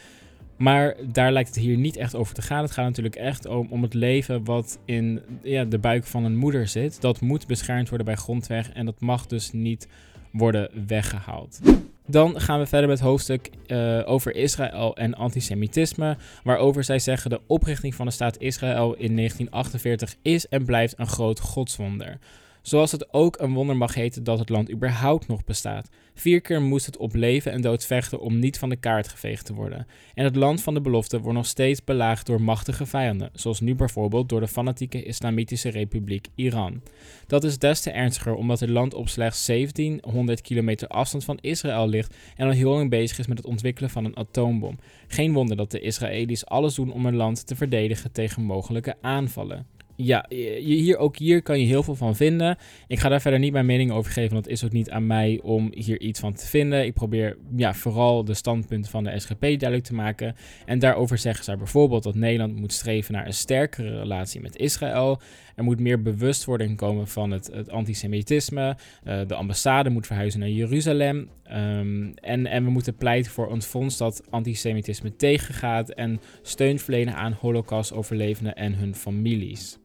Maar 0.57 0.95
daar 1.11 1.31
lijkt 1.31 1.55
het 1.55 1.63
hier 1.63 1.77
niet 1.77 1.97
echt 1.97 2.15
over 2.15 2.33
te 2.33 2.41
gaan. 2.41 2.63
Het 2.63 2.71
gaat 2.71 2.85
natuurlijk 2.85 3.15
echt 3.15 3.45
om, 3.45 3.67
om 3.69 3.81
het 3.81 3.93
leven 3.93 4.43
wat 4.43 4.79
in 4.85 5.21
ja, 5.43 5.63
de 5.63 5.79
buik 5.79 6.05
van 6.05 6.23
een 6.23 6.35
moeder 6.35 6.67
zit. 6.67 7.01
Dat 7.01 7.21
moet 7.21 7.47
beschermd 7.47 7.89
worden 7.89 8.07
bij 8.07 8.15
grondweg 8.15 8.71
en 8.71 8.85
dat 8.85 8.99
mag 8.99 9.25
dus 9.25 9.51
niet 9.51 9.87
worden 10.31 10.69
weggehaald. 10.87 11.59
Dan 12.07 12.39
gaan 12.39 12.59
we 12.59 12.65
verder 12.65 12.89
met 12.89 12.99
het 12.99 13.07
hoofdstuk 13.07 13.49
uh, 13.67 14.01
over 14.05 14.35
Israël 14.35 14.95
en 14.95 15.13
antisemitisme, 15.13 16.17
waarover 16.43 16.83
zij 16.83 16.99
zeggen 16.99 17.29
de 17.29 17.41
oprichting 17.47 17.95
van 17.95 18.05
de 18.05 18.11
staat 18.11 18.39
Israël 18.39 18.93
in 18.93 19.15
1948 19.15 20.15
is 20.21 20.47
en 20.47 20.65
blijft 20.65 20.93
een 20.97 21.07
groot 21.07 21.39
godswonder. 21.39 22.19
Zoals 22.61 22.91
het 22.91 23.13
ook 23.13 23.39
een 23.39 23.53
wonder 23.53 23.77
mag 23.77 23.93
heten 23.93 24.23
dat 24.23 24.39
het 24.39 24.49
land 24.49 24.71
überhaupt 24.71 25.27
nog 25.27 25.43
bestaat. 25.43 25.89
Vier 26.13 26.41
keer 26.41 26.61
moest 26.61 26.85
het 26.85 26.97
op 26.97 27.15
leven 27.15 27.51
en 27.51 27.61
dood 27.61 27.85
vechten 27.85 28.19
om 28.19 28.39
niet 28.39 28.59
van 28.59 28.69
de 28.69 28.75
kaart 28.75 29.07
geveegd 29.07 29.45
te 29.45 29.53
worden. 29.53 29.87
En 30.13 30.23
het 30.23 30.35
land 30.35 30.61
van 30.61 30.73
de 30.73 30.81
belofte 30.81 31.19
wordt 31.19 31.37
nog 31.37 31.45
steeds 31.45 31.83
belaagd 31.83 32.25
door 32.25 32.41
machtige 32.41 32.85
vijanden, 32.85 33.29
zoals 33.33 33.59
nu 33.59 33.75
bijvoorbeeld 33.75 34.29
door 34.29 34.39
de 34.39 34.47
fanatieke 34.47 35.03
Islamitische 35.03 35.69
Republiek 35.69 36.27
Iran. 36.35 36.81
Dat 37.27 37.43
is 37.43 37.57
des 37.57 37.81
te 37.81 37.91
ernstiger 37.91 38.35
omdat 38.35 38.59
het 38.59 38.69
land 38.69 38.93
op 38.93 39.09
slechts 39.09 39.45
1700 39.45 40.41
kilometer 40.41 40.87
afstand 40.87 41.23
van 41.23 41.37
Israël 41.41 41.87
ligt 41.87 42.15
en 42.35 42.45
al 42.45 42.53
heel 42.53 42.71
lang 42.71 42.89
bezig 42.89 43.19
is 43.19 43.27
met 43.27 43.37
het 43.37 43.47
ontwikkelen 43.47 43.89
van 43.89 44.05
een 44.05 44.17
atoombom. 44.17 44.79
Geen 45.07 45.33
wonder 45.33 45.57
dat 45.57 45.71
de 45.71 45.79
Israëli's 45.79 46.43
alles 46.43 46.75
doen 46.75 46.91
om 46.91 47.05
hun 47.05 47.15
land 47.15 47.47
te 47.47 47.55
verdedigen 47.55 48.11
tegen 48.11 48.43
mogelijke 48.43 48.95
aanvallen. 49.01 49.79
Ja, 50.05 50.25
hier, 50.59 50.97
ook 50.97 51.17
hier 51.17 51.41
kan 51.41 51.59
je 51.59 51.65
heel 51.65 51.83
veel 51.83 51.95
van 51.95 52.15
vinden. 52.15 52.57
Ik 52.87 52.99
ga 52.99 53.09
daar 53.09 53.21
verder 53.21 53.39
niet 53.39 53.53
mijn 53.53 53.65
mening 53.65 53.91
over 53.91 54.11
geven, 54.11 54.33
want 54.33 54.45
het 54.45 54.53
is 54.53 54.63
ook 54.63 54.71
niet 54.71 54.89
aan 54.89 55.07
mij 55.07 55.39
om 55.43 55.71
hier 55.75 55.99
iets 55.99 56.19
van 56.19 56.33
te 56.33 56.47
vinden. 56.47 56.85
Ik 56.85 56.93
probeer 56.93 57.37
ja, 57.55 57.73
vooral 57.73 58.25
de 58.25 58.33
standpunten 58.33 58.91
van 58.91 59.03
de 59.03 59.19
SGP 59.19 59.41
duidelijk 59.41 59.83
te 59.83 59.93
maken. 59.93 60.35
En 60.65 60.79
daarover 60.79 61.17
zeggen 61.17 61.43
zij 61.43 61.57
bijvoorbeeld 61.57 62.03
dat 62.03 62.15
Nederland 62.15 62.55
moet 62.55 62.73
streven 62.73 63.13
naar 63.13 63.25
een 63.25 63.33
sterkere 63.33 63.99
relatie 63.99 64.41
met 64.41 64.57
Israël. 64.57 65.21
Er 65.55 65.63
moet 65.63 65.79
meer 65.79 66.01
bewustwording 66.01 66.77
komen 66.77 67.07
van 67.07 67.31
het, 67.31 67.49
het 67.53 67.69
antisemitisme. 67.69 68.77
Eh, 69.03 69.19
de 69.27 69.35
ambassade 69.35 69.89
moet 69.89 70.07
verhuizen 70.07 70.39
naar 70.39 70.49
Jeruzalem. 70.49 71.29
Ehm, 71.51 72.11
en, 72.15 72.47
en 72.47 72.63
we 72.63 72.69
moeten 72.69 72.95
pleiten 72.95 73.31
voor 73.31 73.51
een 73.51 73.61
fonds 73.61 73.97
dat 73.97 74.23
antisemitisme 74.29 75.15
tegengaat 75.15 75.89
en 75.89 76.21
steun 76.41 76.79
verlenen 76.79 77.15
aan 77.15 77.37
Holocaust-overlevenden 77.39 78.55
en 78.55 78.73
hun 78.73 78.95
families. 78.95 79.77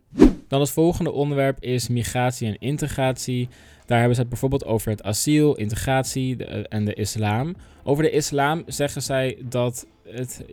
Dan 0.48 0.60
het 0.60 0.70
volgende 0.70 1.12
onderwerp 1.12 1.62
is 1.62 1.88
migratie 1.88 2.48
en 2.48 2.58
integratie. 2.58 3.48
Daar 3.86 3.98
hebben 3.98 4.14
ze 4.14 4.20
het 4.20 4.30
bijvoorbeeld 4.30 4.64
over 4.64 4.90
het 4.90 5.02
asiel, 5.02 5.54
integratie 5.54 6.44
eh, 6.44 6.64
en 6.68 6.84
de 6.84 6.94
islam. 6.94 7.56
Over 7.84 8.02
de 8.02 8.10
islam 8.10 8.62
zeggen 8.66 9.02
zij 9.02 9.38
dat 9.48 9.86
het 10.04 10.44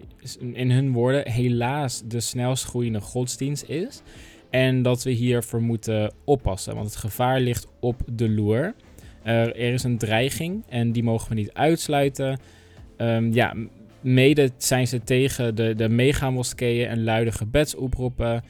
in 0.53 0.72
hun 0.72 0.91
woorden 0.91 1.32
helaas 1.32 2.03
de 2.05 2.20
snelst 2.20 2.65
groeiende 2.65 3.01
godsdienst 3.01 3.63
is. 3.70 4.01
En 4.50 4.82
dat 4.82 5.03
we 5.03 5.12
hiervoor 5.12 5.62
moeten 5.62 6.13
oppassen, 6.25 6.75
want 6.75 6.86
het 6.86 6.96
gevaar 6.96 7.39
ligt 7.39 7.67
op 7.79 8.01
de 8.12 8.29
loer. 8.29 8.74
Er, 9.24 9.56
er 9.56 9.74
is 9.74 9.84
een 9.84 9.98
dreiging 9.98 10.63
en 10.70 10.92
die 10.92 11.03
mogen 11.03 11.30
we 11.30 11.36
niet 11.36 11.53
uitsluiten. 11.53 12.39
Ehm, 12.98 13.34
ja, 13.34 13.56
mede 14.01 14.51
zijn 14.58 14.88
ze 14.88 15.03
tegen 15.03 15.56
de, 15.56 15.75
de 15.75 15.89
megamoskeeën 15.89 16.88
en 16.88 17.03
luide 17.03 17.32
gebedsoproepen. 17.32 18.44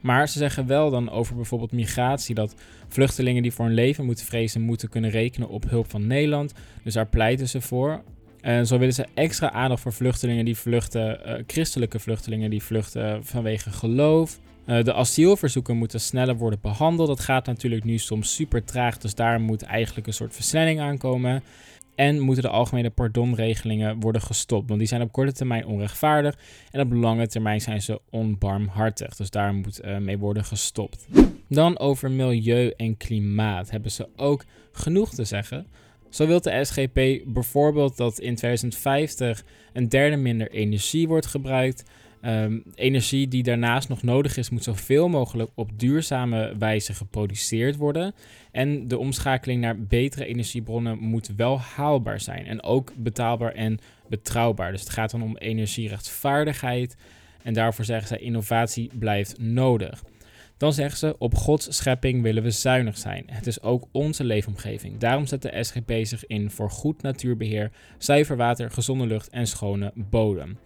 Maar 0.00 0.28
ze 0.28 0.38
zeggen 0.38 0.66
wel 0.66 0.90
dan 0.90 1.10
over 1.10 1.34
bijvoorbeeld 1.34 1.72
migratie 1.72 2.34
dat 2.34 2.54
vluchtelingen 2.88 3.42
die 3.42 3.52
voor 3.52 3.64
hun 3.64 3.74
leven 3.74 4.04
moeten 4.04 4.26
vrezen, 4.26 4.60
moeten 4.60 4.88
kunnen 4.88 5.10
rekenen 5.10 5.48
op 5.48 5.70
hulp 5.70 5.90
van 5.90 6.06
Nederland. 6.06 6.52
Dus 6.82 6.94
daar 6.94 7.06
pleiten 7.06 7.48
ze 7.48 7.60
voor. 7.60 8.02
En 8.40 8.66
zo 8.66 8.78
willen 8.78 8.94
ze 8.94 9.06
extra 9.14 9.52
aandacht 9.52 9.82
voor 9.82 9.92
vluchtelingen 9.92 10.44
die 10.44 10.56
vluchten, 10.56 11.24
eh, 11.24 11.42
christelijke 11.46 11.98
vluchtelingen 11.98 12.50
die 12.50 12.62
vluchten 12.62 13.24
vanwege 13.24 13.70
geloof. 13.70 14.38
Eh, 14.68 14.84
de 14.84 14.94
asielverzoeken 14.94 15.76
moeten 15.76 16.00
sneller 16.00 16.36
worden 16.36 16.58
behandeld. 16.62 17.08
Dat 17.08 17.20
gaat 17.20 17.46
natuurlijk 17.46 17.84
nu 17.84 17.98
soms 17.98 18.34
super 18.34 18.64
traag, 18.64 18.98
dus 18.98 19.14
daar 19.14 19.40
moet 19.40 19.62
eigenlijk 19.62 20.06
een 20.06 20.12
soort 20.12 20.34
versnelling 20.34 20.80
aankomen. 20.80 21.42
En 21.94 22.20
moeten 22.20 22.42
de 22.42 22.48
algemene 22.48 22.90
pardonregelingen 22.90 24.00
worden 24.00 24.22
gestopt, 24.22 24.68
want 24.68 24.78
die 24.78 24.88
zijn 24.88 25.02
op 25.02 25.12
korte 25.12 25.32
termijn 25.32 25.66
onrechtvaardig 25.66 26.38
en 26.70 26.80
op 26.80 26.92
lange 26.92 27.26
termijn 27.26 27.60
zijn 27.60 27.82
ze 27.82 28.00
onbarmhartig. 28.10 29.16
Dus 29.16 29.30
daar 29.30 29.54
moet 29.54 29.80
eh, 29.80 29.96
mee 29.96 30.18
worden 30.18 30.44
gestopt. 30.44 31.06
Dan 31.48 31.78
over 31.78 32.10
milieu 32.10 32.72
en 32.76 32.96
klimaat 32.96 33.70
hebben 33.70 33.90
ze 33.90 34.08
ook 34.16 34.44
genoeg 34.72 35.14
te 35.14 35.24
zeggen. 35.24 35.66
Zo 36.08 36.26
wil 36.26 36.40
de 36.40 36.64
SGP 36.64 37.24
bijvoorbeeld 37.26 37.96
dat 37.96 38.18
in 38.18 38.34
2050 38.34 39.44
een 39.72 39.88
derde 39.88 40.16
minder 40.16 40.50
energie 40.50 41.08
wordt 41.08 41.26
gebruikt. 41.26 41.84
Ehm, 42.20 42.58
energie 42.74 43.28
die 43.28 43.42
daarnaast 43.42 43.88
nog 43.88 44.02
nodig 44.02 44.36
is, 44.36 44.50
moet 44.50 44.64
zoveel 44.64 45.08
mogelijk 45.08 45.50
op 45.54 45.78
duurzame 45.78 46.54
wijze 46.58 46.94
geproduceerd 46.94 47.76
worden. 47.76 48.14
En 48.52 48.88
de 48.88 48.98
omschakeling 48.98 49.60
naar 49.60 49.80
betere 49.80 50.24
energiebronnen 50.24 50.98
moet 50.98 51.32
wel 51.36 51.60
haalbaar 51.60 52.20
zijn. 52.20 52.46
En 52.46 52.62
ook 52.62 52.92
betaalbaar 52.96 53.52
en 53.52 53.78
betrouwbaar. 54.08 54.72
Dus 54.72 54.80
het 54.80 54.90
gaat 54.90 55.10
dan 55.10 55.22
om 55.22 55.36
energierechtvaardigheid. 55.36 56.96
En 57.42 57.54
daarvoor 57.54 57.84
zeggen 57.84 58.08
zij 58.08 58.18
innovatie 58.18 58.90
blijft 58.98 59.38
nodig. 59.40 60.02
Dan 60.56 60.72
zeggen 60.72 60.98
ze, 60.98 61.14
op 61.18 61.34
Gods 61.34 61.76
schepping 61.76 62.22
willen 62.22 62.42
we 62.42 62.50
zuinig 62.50 62.98
zijn. 62.98 63.24
Het 63.26 63.46
is 63.46 63.62
ook 63.62 63.88
onze 63.92 64.24
leefomgeving. 64.24 64.98
Daarom 64.98 65.26
zet 65.26 65.42
de 65.42 65.64
SGP 65.64 65.92
zich 66.02 66.26
in 66.26 66.50
voor 66.50 66.70
goed 66.70 67.02
natuurbeheer, 67.02 67.70
zuiver 67.98 68.36
water, 68.36 68.70
gezonde 68.70 69.06
lucht 69.06 69.28
en 69.28 69.46
schone 69.46 69.92
bodem. 69.94 70.58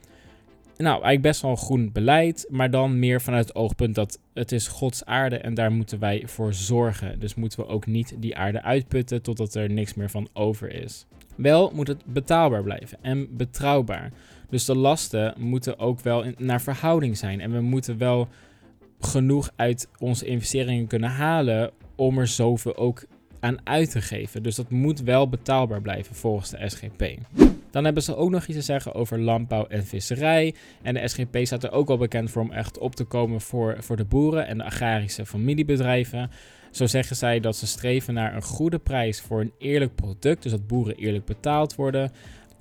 Nou, 0.83 0.95
eigenlijk 0.95 1.23
best 1.23 1.43
wel 1.43 1.51
een 1.51 1.57
groen 1.57 1.93
beleid, 1.93 2.47
maar 2.51 2.71
dan 2.71 2.99
meer 2.99 3.21
vanuit 3.21 3.47
het 3.49 3.57
oogpunt 3.57 3.95
dat 3.95 4.19
het 4.35 4.53
is 4.53 4.69
Gods 4.69 5.05
aarde 5.05 5.37
en 5.39 5.55
daar 5.55 5.73
moeten 5.73 5.99
wij 5.99 6.23
voor 6.27 6.55
zorgen. 6.55 7.21
Dus 7.21 7.35
moeten 7.35 7.61
we 7.61 7.67
ook 7.67 7.87
niet 7.87 8.15
die 8.19 8.37
aarde 8.37 8.63
uitputten 8.63 9.23
totdat 9.23 9.55
er 9.55 9.71
niks 9.71 9.95
meer 9.95 10.11
van 10.11 10.29
over 10.33 10.73
is. 10.83 11.07
Wel 11.37 11.71
moet 11.75 11.89
het 11.89 12.05
betaalbaar 12.05 12.63
blijven 12.63 12.99
en 13.03 13.37
betrouwbaar. 13.37 14.13
Dus 14.51 14.65
de 14.65 14.77
lasten 14.77 15.35
moeten 15.39 15.79
ook 15.79 16.01
wel 16.01 16.23
in- 16.23 16.35
naar 16.39 16.61
verhouding 16.63 17.17
zijn 17.17 17.41
en 17.41 17.53
we 17.53 17.61
moeten 17.61 17.99
wel 17.99 18.29
genoeg 19.01 19.51
uit 19.57 19.89
onze 19.99 20.27
investeringen 20.27 20.87
kunnen 20.87 21.11
halen 21.11 21.71
om 21.97 22.19
er 22.19 22.27
zoveel 22.27 22.77
ook 22.77 23.05
aan 23.41 23.57
uit 23.65 23.91
te 23.91 24.01
geven. 24.01 24.43
Dus 24.43 24.55
dat 24.55 24.71
moet 24.71 25.01
wel 25.01 25.29
betaalbaar 25.29 25.81
blijven 25.81 26.15
volgens 26.15 26.51
de 26.51 26.69
SGP. 26.69 27.03
Dan 27.73 27.85
hebben 27.85 28.03
ze 28.03 28.17
ook 28.17 28.31
nog 28.31 28.47
iets 28.47 28.57
te 28.57 28.65
zeggen 28.65 28.95
over 28.95 29.21
landbouw 29.21 29.67
en 29.67 29.87
visserij. 29.87 30.55
En 30.83 30.95
de 30.95 31.09
SGP 31.09 31.39
staat 31.43 31.65
er 31.65 31.73
ook 31.73 31.89
wel 31.89 31.97
bekend 31.97 32.31
voor 32.31 32.43
om 32.43 32.53
echt 32.53 32.79
op 32.79 32.95
te 32.95 33.05
komen 33.05 33.41
voor, 33.41 33.77
voor 33.79 33.97
de 33.97 34.05
boeren 34.05 34.47
en 34.47 34.59
de 34.59 34.65
agrarische 34.65 35.27
familiebedrijven. 35.27 36.31
Zo 36.71 36.87
zeggen 36.87 37.17
zij 37.17 37.41
dat 37.41 37.57
ze 37.57 37.67
streven 37.67 38.15
naar 38.15 38.35
een 38.35 38.43
goede 38.43 38.79
prijs 38.79 39.21
voor 39.21 39.41
een 39.41 39.53
eerlijk 39.59 39.95
product, 39.95 40.43
dus 40.43 40.53
dat 40.53 40.67
boeren 40.67 40.97
eerlijk 40.97 41.25
betaald 41.25 41.75
worden. 41.75 42.13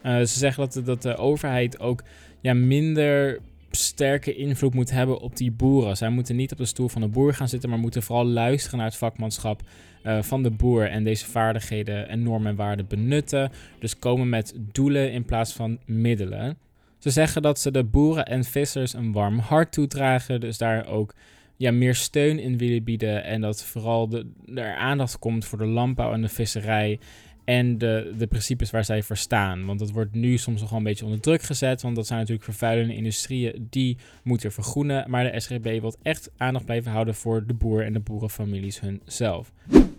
Eh, 0.02 0.18
ze 0.18 0.38
zeggen 0.38 0.64
dat 0.64 0.74
de, 0.74 0.84
dat 0.84 1.02
de 1.02 1.16
overheid 1.16 1.80
ook 1.80 2.04
ja, 2.42 2.54
minder 2.54 3.40
sterke 3.72 4.36
invloed 4.36 4.74
moet 4.74 4.92
hebben 4.92 5.20
op 5.20 5.38
die 5.38 5.52
boeren. 5.52 5.98
Zij 5.98 6.10
moeten 6.10 6.36
niet 6.36 6.52
op 6.52 6.58
de 6.58 6.66
stoel 6.66 6.88
van 6.88 7.02
de 7.02 7.08
boer 7.08 7.34
gaan 7.34 7.50
zitten, 7.50 7.70
maar 7.70 7.80
moeten 7.80 8.04
vooral 8.04 8.26
luisteren 8.26 8.78
naar 8.78 8.88
het 8.88 8.98
vakmanschap 8.98 9.62
eh, 10.04 10.22
van 10.22 10.44
de 10.44 10.52
boer 10.52 10.90
en 10.90 11.04
deze 11.04 11.26
vaardigheden 11.26 12.10
en 12.10 12.24
normen 12.24 12.50
en 12.50 12.56
waarden 12.56 12.88
benutten. 12.88 13.52
Dus 13.80 14.00
komen 14.00 14.30
met 14.30 14.54
doelen 14.58 15.12
in 15.12 15.26
plaats 15.26 15.54
van 15.54 15.80
middelen. 15.86 16.58
Ze 16.98 17.10
zeggen 17.10 17.42
dat 17.42 17.60
ze 17.60 17.72
de 17.72 17.84
boeren 17.84 18.26
en 18.26 18.44
vissers 18.44 18.94
een 18.94 19.12
warm 19.12 19.40
hart 19.40 19.72
toedragen, 19.72 20.40
dus 20.40 20.58
daar 20.58 20.88
ook 20.88 21.14
ja, 21.58 21.72
meer 21.72 21.96
steun 21.96 22.40
in 22.40 22.58
willen 22.58 22.84
bieden 22.84 23.24
en 23.24 23.42
dat 23.42 23.64
vooral 23.64 24.10
de, 24.10 24.26
er 24.56 24.76
aandacht 24.76 25.20
komt 25.20 25.46
voor 25.46 25.58
de 25.58 25.66
landbouw 25.66 26.14
en 26.14 26.22
de 26.22 26.30
visserij 26.30 27.00
en 27.46 27.78
de, 27.78 28.26
principes 28.30 28.72
waar 28.72 28.86
zij 28.86 29.04
voor 29.04 29.18
staan. 29.18 29.66
Want 29.66 29.80
dat 29.80 29.92
wordt 29.92 30.14
nu 30.14 30.38
soms 30.38 30.62
nog 30.62 30.70
wel 30.70 30.80
een 30.80 30.86
beetje 30.86 31.06
onder 31.06 31.20
druk 31.20 31.42
gezet, 31.42 31.82
want 31.82 31.96
dat 31.96 32.08
zijn 32.08 32.20
natuurlijk 32.20 32.46
vervuilende 32.46 32.96
industrieën 32.96 33.68
die 33.70 33.98
moeten 34.24 34.52
vergroenen. 34.52 35.10
Maar 35.10 35.32
de 35.32 35.40
SGB 35.40 35.80
wil 35.82 35.96
echt 36.02 36.32
aandacht 36.38 36.66
blijven 36.66 36.92
houden 36.92 37.16
voor 37.16 37.46
de 37.46 37.54
boer 37.54 37.86
en 37.86 37.94
de 37.94 38.00
boerenfamilies 38.00 38.80
hunzelf. 38.80 39.52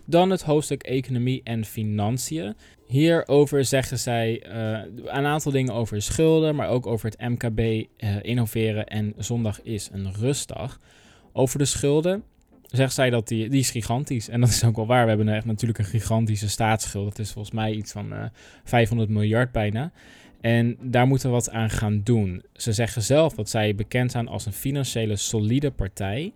Dan 0.05 0.29
het 0.29 0.41
hoofdstuk 0.41 0.83
economie 0.83 1.41
en 1.43 1.65
financiën. 1.65 2.55
Hierover 2.87 3.65
zeggen 3.65 3.99
zij 3.99 4.41
eh, 4.41 4.79
een 5.05 5.25
aantal 5.25 5.51
dingen 5.51 5.73
over 5.73 6.01
schulden, 6.01 6.55
maar 6.55 6.69
ook 6.69 6.87
over 6.87 7.09
het 7.09 7.29
MKB, 7.29 7.59
eh, 7.97 8.15
innoveren 8.21 8.87
en 8.87 9.13
zondag 9.17 9.61
is 9.61 9.89
een 9.91 10.13
rustdag. 10.13 10.79
Over 11.33 11.59
de 11.59 11.65
schulden 11.65 12.23
zegt 12.77 12.93
zij 12.93 13.09
dat 13.09 13.27
die, 13.27 13.49
die 13.49 13.59
is 13.59 13.71
gigantisch. 13.71 14.29
En 14.29 14.39
dat 14.39 14.49
is 14.49 14.63
ook 14.63 14.75
wel 14.75 14.85
waar. 14.85 15.03
We 15.03 15.09
hebben 15.09 15.29
echt 15.29 15.45
natuurlijk 15.45 15.79
een 15.79 15.85
gigantische 15.85 16.49
staatsschuld. 16.49 17.05
Dat 17.05 17.19
is 17.19 17.31
volgens 17.31 17.55
mij 17.55 17.73
iets 17.73 17.91
van 17.91 18.13
eh 18.13 18.23
500 18.63 19.09
miljard 19.09 19.51
bijna. 19.51 19.91
En 20.41 20.77
daar 20.81 21.07
moeten 21.07 21.27
we 21.27 21.33
wat 21.33 21.49
aan 21.49 21.69
gaan 21.69 22.01
doen. 22.03 22.43
Ze 22.53 22.73
zeggen 22.73 23.01
zelf 23.01 23.33
dat 23.33 23.49
zij 23.49 23.75
bekend 23.75 24.11
zijn 24.11 24.27
als 24.27 24.45
een 24.45 24.53
financiële 24.53 25.15
solide 25.15 25.71
partij. 25.71 26.33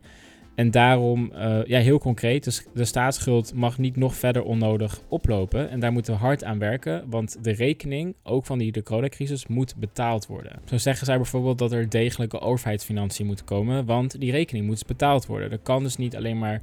En 0.58 0.72
daarom, 0.72 1.32
eh, 1.32 1.60
ja, 1.66 1.80
heel 1.80 2.00
concreet, 2.00 2.44
dus 2.44 2.66
de 2.74 2.86
staatsschuld 2.86 3.54
mag 3.54 3.78
niet 3.78 3.96
nog 3.96 4.16
verder 4.16 4.44
onnodig 4.44 5.02
oplopen. 5.08 5.70
En 5.70 5.80
daar 5.80 5.92
moeten 5.92 6.14
we 6.14 6.20
hard 6.20 6.44
aan 6.44 6.60
werken, 6.60 7.04
want 7.10 7.38
de 7.44 7.52
rekening, 7.52 8.16
ook 8.24 8.46
van 8.46 8.58
die 8.58 8.72
de 8.72 8.84
coronacrisis, 8.84 9.48
moet 9.48 9.76
betaald 9.76 10.28
worden. 10.28 10.60
Zo 10.66 10.78
zeggen 10.78 11.06
zij 11.06 11.16
bijvoorbeeld 11.16 11.58
dat 11.58 11.72
er 11.72 11.90
degelijke 11.90 12.40
overheidsfinanciën 12.40 13.26
moeten 13.26 13.46
komen, 13.46 13.86
want 13.86 14.20
die 14.20 14.32
rekening 14.32 14.66
moet 14.66 14.86
betaald 14.86 15.26
worden. 15.26 15.52
Er 15.52 15.58
kan 15.58 15.84
dus 15.84 15.98
niet 15.98 16.16
alleen 16.16 16.38
maar 16.38 16.62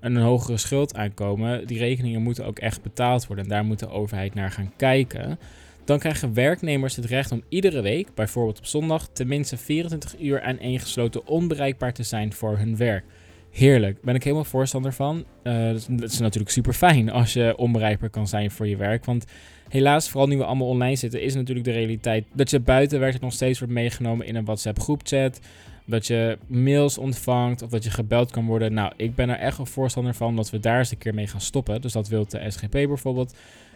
een 0.00 0.16
hogere 0.16 0.56
schuld 0.56 0.96
aankomen. 0.96 1.66
Die 1.66 1.78
rekeningen 1.78 2.22
moeten 2.22 2.46
ook 2.46 2.58
echt 2.58 2.82
betaald 2.82 3.26
worden 3.26 3.44
en 3.44 3.50
daar 3.50 3.64
moet 3.64 3.78
de 3.78 3.90
overheid 3.90 4.34
naar 4.34 4.50
gaan 4.50 4.72
kijken. 4.76 5.38
Dan 5.84 5.98
krijgen 5.98 6.34
werknemers 6.34 6.96
het 6.96 7.04
recht 7.04 7.32
om 7.32 7.42
iedere 7.48 7.80
week, 7.80 8.14
bijvoorbeeld 8.14 8.58
op 8.58 8.66
zondag, 8.66 9.08
tenminste 9.12 9.56
24 9.56 10.20
uur 10.20 10.42
aaneengesloten 10.42 11.26
onbereikbaar 11.26 11.92
te 11.92 12.02
zijn 12.02 12.32
voor 12.32 12.58
hun 12.58 12.76
werk. 12.76 13.04
Heerlijk, 13.54 14.02
ben 14.02 14.14
ik 14.14 14.22
helemaal 14.22 14.44
voorstander 14.44 14.92
van. 14.92 15.24
Uh, 15.44 15.66
dat, 15.88 16.10
is, 16.10 16.18
natuurlijk 16.18 16.52
super 16.52 16.72
fijn 16.72 17.10
als 17.10 17.32
je 17.32 17.54
onbereikbaar 17.56 18.10
kan 18.10 18.28
zijn 18.28 18.50
voor 18.50 18.66
je 18.66 18.76
werk. 18.76 19.04
Want 19.04 19.24
helaas, 19.68 20.08
vooral 20.08 20.28
nu 20.28 20.36
we 20.36 20.44
allemaal 20.44 20.68
online 20.68 20.96
zitten, 20.96 21.22
is 21.22 21.34
natuurlijk 21.34 21.66
de 21.66 21.72
realiteit 21.72 22.24
dat 22.32 22.50
je 22.50 22.60
buiten 22.60 23.00
werkt 23.00 23.20
nog 23.20 23.32
steeds 23.32 23.58
wordt 23.58 23.74
meegenomen 23.74 24.26
in 24.26 24.34
een 24.34 24.44
WhatsApp 24.44 24.80
groepchat. 24.80 25.40
Dat 25.86 26.06
je 26.06 26.38
mails 26.46 26.98
ontvangt 26.98 27.62
of 27.62 27.70
dat 27.70 27.84
je 27.84 27.90
gebeld 27.90 28.30
kan 28.30 28.46
worden. 28.46 28.72
Nou, 28.72 28.92
ik 28.96 29.14
ben 29.14 29.28
er 29.28 29.38
echt 29.38 29.58
een 29.58 29.66
voorstander 29.66 30.14
van 30.14 30.36
dat 30.36 30.50
we 30.50 30.60
daar 30.60 30.78
eens 30.78 30.90
een 30.90 30.98
keer 30.98 31.14
mee 31.14 31.26
gaan 31.26 31.40
stoppen. 31.40 31.80
Dus 31.80 31.92
dat 31.92 32.08
wil 32.08 32.26
de 32.28 32.50
SGP 32.50 32.70
bijvoorbeeld. 32.70 33.34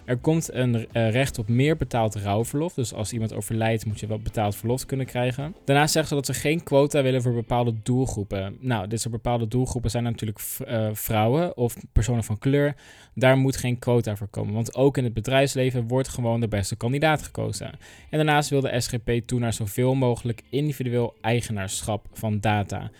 Er 0.08 0.16
komt 0.16 0.52
een 0.52 0.86
eh, 0.92 1.10
recht 1.10 1.38
op 1.38 1.48
meer 1.48 1.76
betaald 1.76 2.14
rouwverlof. 2.14 2.74
Dus 2.74 2.94
als 2.94 3.12
iemand 3.12 3.34
overlijdt, 3.34 3.86
moet 3.86 4.00
je 4.00 4.06
wel 4.06 4.18
betaald 4.18 4.56
verlof 4.56 4.86
kunnen 4.86 5.06
krijgen. 5.06 5.54
Daarnaast 5.64 5.92
zeggen 5.92 6.08
ze 6.08 6.14
dat 6.14 6.36
ze 6.36 6.40
geen 6.40 6.62
quota 6.62 7.02
willen 7.02 7.22
voor 7.22 7.32
bepaalde 7.32 7.74
doelgroepen. 7.82 8.56
Nou, 8.60 8.88
dit 8.88 9.00
soort 9.00 9.14
bepaalde 9.14 9.48
doelgroepen 9.48 9.90
zijn 9.90 10.02
natuurlijk 10.02 10.40
uh, 10.68 10.88
vrouwen 10.92 11.56
of 11.56 11.76
personen 11.92 12.24
van 12.24 12.38
kleur. 12.38 12.74
Daar 13.14 13.36
moet 13.36 13.56
geen 13.56 13.78
quota 13.78 14.16
voor 14.16 14.28
komen. 14.28 14.54
Want 14.54 14.74
ook 14.74 14.96
in 14.96 15.04
het 15.04 15.14
bedrijfsleven 15.14 15.88
wordt 15.88 16.08
gewoon 16.08 16.40
de 16.40 16.48
beste 16.48 16.76
kandidaat 16.76 17.22
gekozen. 17.22 17.66
En 18.10 18.16
daarnaast 18.16 18.50
wil 18.50 18.60
de 18.60 18.80
SGP 18.80 19.10
toe 19.26 19.38
naar 19.38 19.52
zoveel 19.52 19.94
mogelijk 19.94 20.42
individueel 20.50 21.14
eigenaarschap 21.20 22.06
van 22.12 22.40
data. 22.40 22.90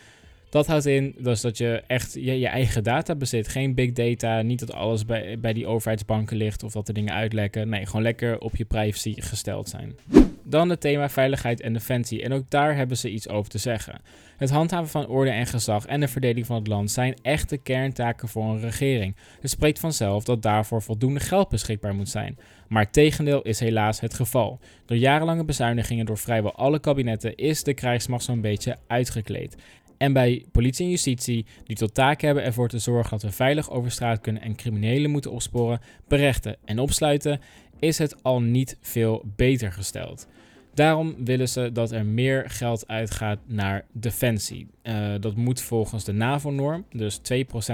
Dat 0.51 0.67
houdt 0.67 0.87
in 0.87 1.15
dus 1.19 1.41
dat 1.41 1.59
je 1.59 1.83
echt 1.87 2.15
je, 2.15 2.47
eigen 2.47 2.83
data 2.83 3.15
bezit. 3.15 3.49
Geen 3.49 3.75
big 3.75 3.93
data, 3.93 4.43
niet 4.43 4.59
dat 4.59 4.73
alles 4.73 5.05
bij, 5.05 5.39
bij 5.39 5.53
die 5.53 5.67
overheidsbanken 5.67 6.37
ligt 6.37 6.63
of 6.63 6.73
dat 6.73 6.89
er 6.89 6.95
dingen 6.95 7.15
uitlekken. 7.15 7.69
Nee, 7.69 7.87
gewoon 7.87 8.03
lekker 8.03 8.39
op 8.41 8.57
je 8.57 8.65
privacy 8.65 9.15
gesteld 9.17 9.69
zijn. 9.69 9.97
Dan 10.45 10.69
het 10.69 10.81
thema 10.81 11.09
veiligheid 11.09 11.61
en 11.61 11.73
defensie. 11.73 12.23
En 12.23 12.33
ook 12.33 12.51
daar 12.51 12.77
hebben 12.77 12.97
ze 12.97 13.11
iets 13.11 13.29
over 13.29 13.51
te 13.51 13.59
zeggen. 13.59 14.01
Het 14.37 14.51
handhaven 14.51 14.89
van 14.89 15.07
orde 15.07 15.31
en 15.31 15.47
gezag 15.47 15.87
en 15.87 16.01
de 16.01 16.09
verdeling 16.09 16.47
van 16.47 16.57
het 16.57 16.67
land 16.67 16.91
zijn 16.91 17.15
echte 17.23 17.57
kerntaken 17.57 18.29
voor 18.29 18.45
een 18.45 18.61
regering. 18.61 19.17
Het 19.41 19.51
spreekt 19.51 19.79
vanzelf 19.79 20.25
dat 20.25 20.43
daarvoor 20.43 20.83
voldoende 20.83 21.21
geld 21.21 21.49
beschikbaar 21.49 21.95
moet 21.95 22.09
zijn. 22.09 22.39
Maar 22.69 22.91
tegendeel 22.91 23.43
is 23.43 23.61
helaas 23.61 24.01
het 24.01 24.15
geval. 24.15 24.61
Door 24.87 24.97
jarenlange 24.97 25.45
bezuinigingen 25.45 26.07
door 26.07 26.19
vrijwel 26.19 26.55
alle 26.55 26.81
kabinetten 26.81 27.35
is 27.35 27.63
de 27.63 27.75
krijgsmacht 27.75 28.25
zo'n 28.25 28.41
beetje 28.41 28.77
uitgekleed. 28.87 29.57
En 29.99 30.13
bij 30.13 30.45
politie 30.53 30.85
en 30.85 30.91
justitie, 30.91 31.47
die 31.65 31.77
tot 31.77 31.95
taak 31.95 32.21
hebben 32.21 32.45
ervoor 32.45 32.69
te 32.69 32.79
zorgen 32.79 33.11
dat 33.11 33.23
we 33.23 33.31
veilig 33.31 33.71
over 33.71 33.91
straat 33.91 34.21
kunnen 34.21 34.43
en 34.43 34.57
criminelen 34.57 35.11
moeten 35.11 35.31
opsporen, 35.31 35.81
berechten 36.09 36.57
en 36.65 36.79
opsluiten, 36.79 37.41
is 37.79 37.99
het 37.99 38.23
al 38.23 38.41
niet 38.41 38.79
veel 38.81 39.23
beter 39.37 39.73
gesteld. 39.73 40.27
Daarom 40.75 41.15
willen 41.25 41.49
ze 41.49 41.73
dat 41.73 41.93
er 41.93 42.07
meer 42.07 42.51
geld 42.51 42.89
uitgaat 42.89 43.39
naar 43.47 43.85
defensie. 43.93 44.67
Uh, 44.83 45.15
dat 45.21 45.37
moet 45.37 45.61
volgens 45.61 46.05
de 46.05 46.13
NAVO-norm, 46.13 46.85
dus 46.91 47.19
2% 47.19 47.23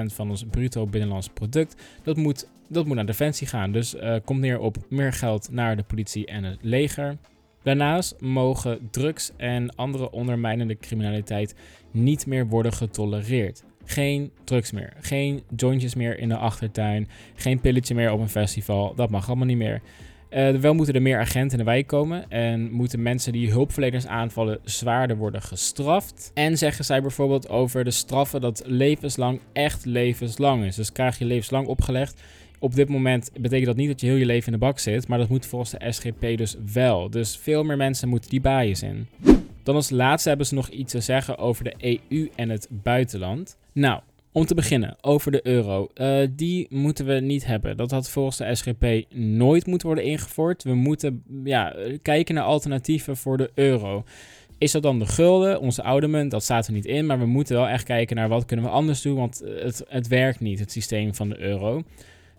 van 0.06 0.30
ons 0.30 0.44
bruto 0.50 0.86
binnenlands 0.86 1.28
product, 1.28 1.82
dat 2.02 2.16
moet, 2.16 2.48
dat 2.68 2.86
moet 2.86 2.96
naar 2.96 3.06
defensie 3.06 3.46
gaan. 3.46 3.72
Dus 3.72 3.94
uh, 3.94 4.16
komt 4.24 4.40
neer 4.40 4.58
op 4.58 4.76
meer 4.88 5.12
geld 5.12 5.48
naar 5.50 5.76
de 5.76 5.82
politie 5.82 6.26
en 6.26 6.44
het 6.44 6.58
leger. 6.60 7.16
Daarnaast 7.64 8.20
mogen 8.20 8.88
drugs 8.90 9.32
en 9.36 9.74
andere 9.76 10.10
ondermijnende 10.10 10.78
criminaliteit 10.78 11.54
niet 11.90 12.26
meer 12.26 12.46
worden 12.46 12.72
getolereerd. 12.72 13.62
Geen 13.84 14.30
drugs 14.44 14.72
meer, 14.72 14.92
geen 15.00 15.42
jointjes 15.56 15.94
meer 15.94 16.18
in 16.18 16.28
de 16.28 16.36
achtertuin, 16.36 17.08
geen 17.34 17.60
pilletje 17.60 17.94
meer 17.94 18.12
op 18.12 18.20
een 18.20 18.28
festival. 18.28 18.94
Dat 18.94 19.10
mag 19.10 19.26
allemaal 19.26 19.46
niet 19.46 19.56
meer. 19.56 19.82
Uh, 20.30 20.50
wel 20.50 20.74
moeten 20.74 20.94
er 20.94 21.02
meer 21.02 21.18
agenten 21.18 21.58
in 21.58 21.64
de 21.64 21.70
wijk 21.70 21.86
komen 21.86 22.30
en 22.30 22.72
moeten 22.72 23.02
mensen 23.02 23.32
die 23.32 23.50
hulpverleners 23.50 24.06
aanvallen 24.06 24.58
zwaarder 24.64 25.16
worden 25.16 25.42
gestraft. 25.42 26.30
En 26.34 26.58
zeggen 26.58 26.84
zij 26.84 27.02
bijvoorbeeld 27.02 27.48
over 27.48 27.84
de 27.84 27.90
straffen 27.90 28.40
dat 28.40 28.62
levenslang 28.66 29.40
echt 29.52 29.84
levenslang 29.84 30.64
is. 30.64 30.76
Dus 30.76 30.92
krijg 30.92 31.18
je 31.18 31.24
levenslang 31.24 31.66
opgelegd. 31.66 32.22
Op 32.64 32.74
dit 32.74 32.88
moment 32.88 33.30
betekent 33.40 33.66
dat 33.66 33.76
niet 33.76 33.88
dat 33.88 34.00
je 34.00 34.06
heel 34.06 34.16
je 34.16 34.26
leven 34.26 34.46
in 34.46 34.58
de 34.58 34.64
bak 34.64 34.78
zit, 34.78 35.08
maar 35.08 35.18
dat 35.18 35.28
moet 35.28 35.46
volgens 35.46 35.70
de 35.70 35.92
SGP 35.92 36.36
dus 36.36 36.56
wel. 36.72 37.10
Dus 37.10 37.36
veel 37.36 37.64
meer 37.64 37.76
mensen 37.76 38.08
moeten 38.08 38.30
die 38.30 38.40
bias 38.40 38.82
in. 38.82 39.06
Dan 39.62 39.74
als 39.74 39.90
laatste 39.90 40.28
hebben 40.28 40.46
ze 40.46 40.54
nog 40.54 40.68
iets 40.68 40.92
te 40.92 41.00
zeggen 41.00 41.38
over 41.38 41.64
de 41.64 42.04
EU 42.08 42.30
en 42.34 42.48
het 42.48 42.68
buitenland. 42.70 43.56
Nou, 43.72 44.00
om 44.32 44.46
te 44.46 44.54
beginnen, 44.54 44.96
over 45.00 45.32
de 45.32 45.46
euro. 45.46 45.88
Uh, 45.94 46.26
die 46.30 46.66
moeten 46.70 47.06
we 47.06 47.12
niet 47.12 47.46
hebben. 47.46 47.76
Dat 47.76 47.90
had 47.90 48.10
volgens 48.10 48.36
de 48.36 48.54
SGP 48.54 49.14
nooit 49.14 49.66
moeten 49.66 49.86
worden 49.86 50.04
ingevoerd. 50.04 50.62
We 50.62 50.74
moeten 50.74 51.22
ja, 51.44 51.76
kijken 52.02 52.34
naar 52.34 52.44
alternatieven 52.44 53.16
voor 53.16 53.36
de 53.36 53.50
euro. 53.54 54.04
Is 54.58 54.72
dat 54.72 54.82
dan 54.82 54.98
de 54.98 55.06
gulden, 55.06 55.60
onze 55.60 55.82
oude 55.82 56.08
munt? 56.08 56.30
Dat 56.30 56.42
staat 56.42 56.66
er 56.66 56.72
niet 56.72 56.86
in. 56.86 57.06
Maar 57.06 57.18
we 57.18 57.26
moeten 57.26 57.56
wel 57.56 57.68
echt 57.68 57.84
kijken 57.84 58.16
naar 58.16 58.28
wat 58.28 58.44
kunnen 58.44 58.64
we 58.64 58.70
anders 58.70 59.02
doen. 59.02 59.16
Want 59.16 59.42
het, 59.44 59.84
het 59.88 60.08
werkt 60.08 60.40
niet, 60.40 60.58
het 60.58 60.72
systeem 60.72 61.14
van 61.14 61.28
de 61.28 61.40
euro. 61.40 61.82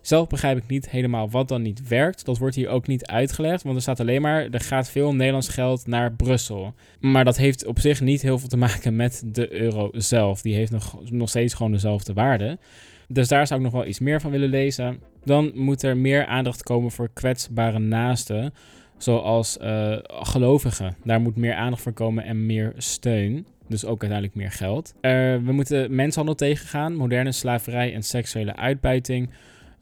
Zelf 0.06 0.28
begrijp 0.28 0.56
ik 0.56 0.66
niet 0.66 0.90
helemaal 0.90 1.30
wat 1.30 1.48
dan 1.48 1.62
niet 1.62 1.88
werkt. 1.88 2.24
Dat 2.24 2.38
wordt 2.38 2.54
hier 2.54 2.68
ook 2.68 2.86
niet 2.86 3.06
uitgelegd, 3.06 3.62
want 3.62 3.76
er 3.76 3.82
staat 3.82 4.00
alleen 4.00 4.22
maar: 4.22 4.48
er 4.50 4.60
gaat 4.60 4.90
veel 4.90 5.14
Nederlands 5.14 5.48
geld 5.48 5.86
naar 5.86 6.12
Brussel. 6.12 6.74
Maar 7.00 7.24
dat 7.24 7.36
heeft 7.36 7.66
op 7.66 7.78
zich 7.78 8.00
niet 8.00 8.22
heel 8.22 8.38
veel 8.38 8.48
te 8.48 8.56
maken 8.56 8.96
met 8.96 9.22
de 9.26 9.52
euro 9.52 9.90
zelf. 9.92 10.42
Die 10.42 10.54
heeft 10.54 10.70
nog, 10.70 11.10
nog 11.10 11.28
steeds 11.28 11.54
gewoon 11.54 11.72
dezelfde 11.72 12.12
waarde. 12.12 12.58
Dus 13.08 13.28
daar 13.28 13.46
zou 13.46 13.60
ik 13.60 13.66
nog 13.66 13.74
wel 13.74 13.86
iets 13.86 13.98
meer 13.98 14.20
van 14.20 14.30
willen 14.30 14.48
lezen. 14.48 15.00
Dan 15.24 15.50
moet 15.54 15.82
er 15.82 15.96
meer 15.96 16.26
aandacht 16.26 16.62
komen 16.62 16.90
voor 16.90 17.10
kwetsbare 17.12 17.78
naasten, 17.78 18.54
zoals 18.98 19.58
uh, 19.62 19.96
gelovigen. 20.06 20.96
Daar 21.04 21.20
moet 21.20 21.36
meer 21.36 21.54
aandacht 21.54 21.82
voor 21.82 21.92
komen 21.92 22.24
en 22.24 22.46
meer 22.46 22.72
steun. 22.76 23.46
Dus 23.68 23.84
ook 23.84 24.00
uiteindelijk 24.00 24.34
meer 24.34 24.52
geld. 24.52 24.94
We 25.00 25.52
moeten 25.52 25.94
mensenhandel 25.94 26.34
tegengaan, 26.34 26.94
moderne 26.94 27.32
slaverij 27.32 27.94
en 27.94 28.02
seksuele 28.02 28.56
uitbuiting 28.56 29.30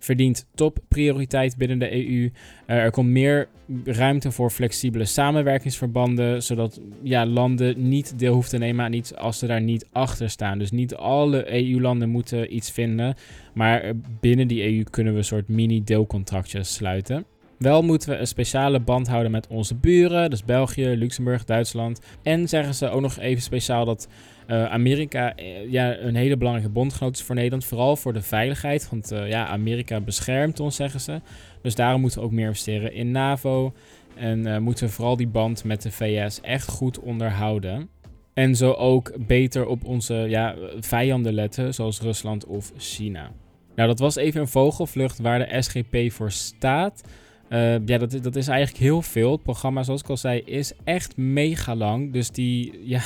verdient 0.04 0.46
topprioriteit 0.54 1.56
binnen 1.56 1.78
de 1.78 1.92
EU. 1.92 2.30
Eh, 2.66 2.76
er 2.76 2.90
komt 2.90 3.08
meer 3.08 3.48
ruimte 3.84 4.30
voor 4.30 4.50
flexibele 4.50 5.04
samenwerkingsverbanden, 5.04 6.42
zodat 6.42 6.80
ja, 7.02 7.26
landen 7.26 7.88
niet 7.88 8.18
deel 8.18 8.32
hoeven 8.32 8.50
te 8.50 8.58
nemen 8.58 8.84
aan 8.84 8.92
iets 8.92 9.14
als 9.14 9.38
ze 9.38 9.46
daar 9.46 9.60
niet 9.60 9.88
achter 9.92 10.30
staan. 10.30 10.58
Dus 10.58 10.70
niet 10.70 10.94
alle 10.94 11.52
EU-landen 11.52 12.08
moeten 12.08 12.54
iets 12.56 12.70
vinden, 12.70 13.14
maar 13.54 13.92
binnen 14.20 14.48
die 14.48 14.62
EU 14.62 14.82
kunnen 14.90 15.12
we 15.12 15.18
een 15.18 15.24
soort 15.24 15.48
mini-deelcontractjes 15.48 16.74
sluiten. 16.74 17.24
Wel 17.58 17.82
moeten 17.82 18.08
we 18.08 18.16
een 18.16 18.26
speciale 18.26 18.80
band 18.80 19.08
houden 19.08 19.30
met 19.30 19.46
onze 19.46 19.74
buren, 19.74 20.30
dus 20.30 20.44
België, 20.44 20.86
Luxemburg, 20.86 21.44
Duitsland. 21.44 22.00
En 22.22 22.48
zeggen 22.48 22.74
ze 22.74 22.88
ook 22.88 23.00
nog 23.00 23.18
even 23.18 23.42
speciaal 23.42 23.84
dat 23.84 24.08
uh, 24.46 24.64
Amerika 24.64 25.38
uh, 25.38 25.70
ja, 25.70 25.98
een 25.98 26.14
hele 26.14 26.37
belangrijke 26.37 26.72
bondgenoot 26.72 27.16
is 27.16 27.22
voor 27.22 27.35
Nederland, 27.35 27.64
vooral 27.64 27.96
voor 27.96 28.12
de 28.12 28.22
veiligheid. 28.22 28.88
Want 28.90 29.12
uh, 29.12 29.28
ja, 29.28 29.46
Amerika 29.46 30.00
beschermt 30.00 30.61
ons, 30.61 30.76
zeggen 30.76 31.00
ze. 31.00 31.20
Dus 31.62 31.74
daarom 31.74 32.00
moeten 32.00 32.18
we 32.18 32.24
ook 32.24 32.33
meer 32.33 32.46
investeren 32.46 32.92
in 32.92 33.11
NAVO. 33.11 33.72
En 34.14 34.62
moeten 34.62 34.87
we 34.87 34.92
vooral 34.92 35.16
die 35.16 35.26
band 35.26 35.64
met 35.64 35.83
de 35.83 35.90
VS 35.90 36.40
echt 36.40 36.68
goed 36.68 37.00
onderhouden. 37.00 37.88
En 38.35 38.57
zo 38.57 38.72
ook 38.72 39.26
beter 39.26 39.66
op 39.66 39.85
onze 39.85 40.14
ja, 40.14 40.54
vijanden 40.80 41.33
letten, 41.33 41.74
zoals 41.74 42.00
Rusland 42.00 42.46
of 42.46 42.72
China. 42.76 43.30
Nou, 43.74 43.88
dat 43.88 43.98
was 43.98 44.16
even 44.16 44.40
een 44.40 44.48
vogelvlucht 44.48 45.18
waar 45.18 45.38
de 45.38 45.62
SGP 45.62 46.12
voor 46.12 46.30
staat. 46.30 47.04
Ja, 47.48 47.98
dat, 47.98 48.18
dat 48.22 48.37
is 48.37 48.48
eigenlijk 48.48 48.85
heel 48.85 49.02
veel. 49.02 49.33
Het 49.33 49.42
programma, 49.42 49.83
zoals 49.83 50.00
ik 50.00 50.09
al 50.09 50.16
zei, 50.16 50.42
is 50.44 50.72
echt 50.85 51.16
mega 51.16 51.74
lang. 51.74 52.12
Dus 52.12 52.30
die, 52.30 52.80
ja, 52.83 53.02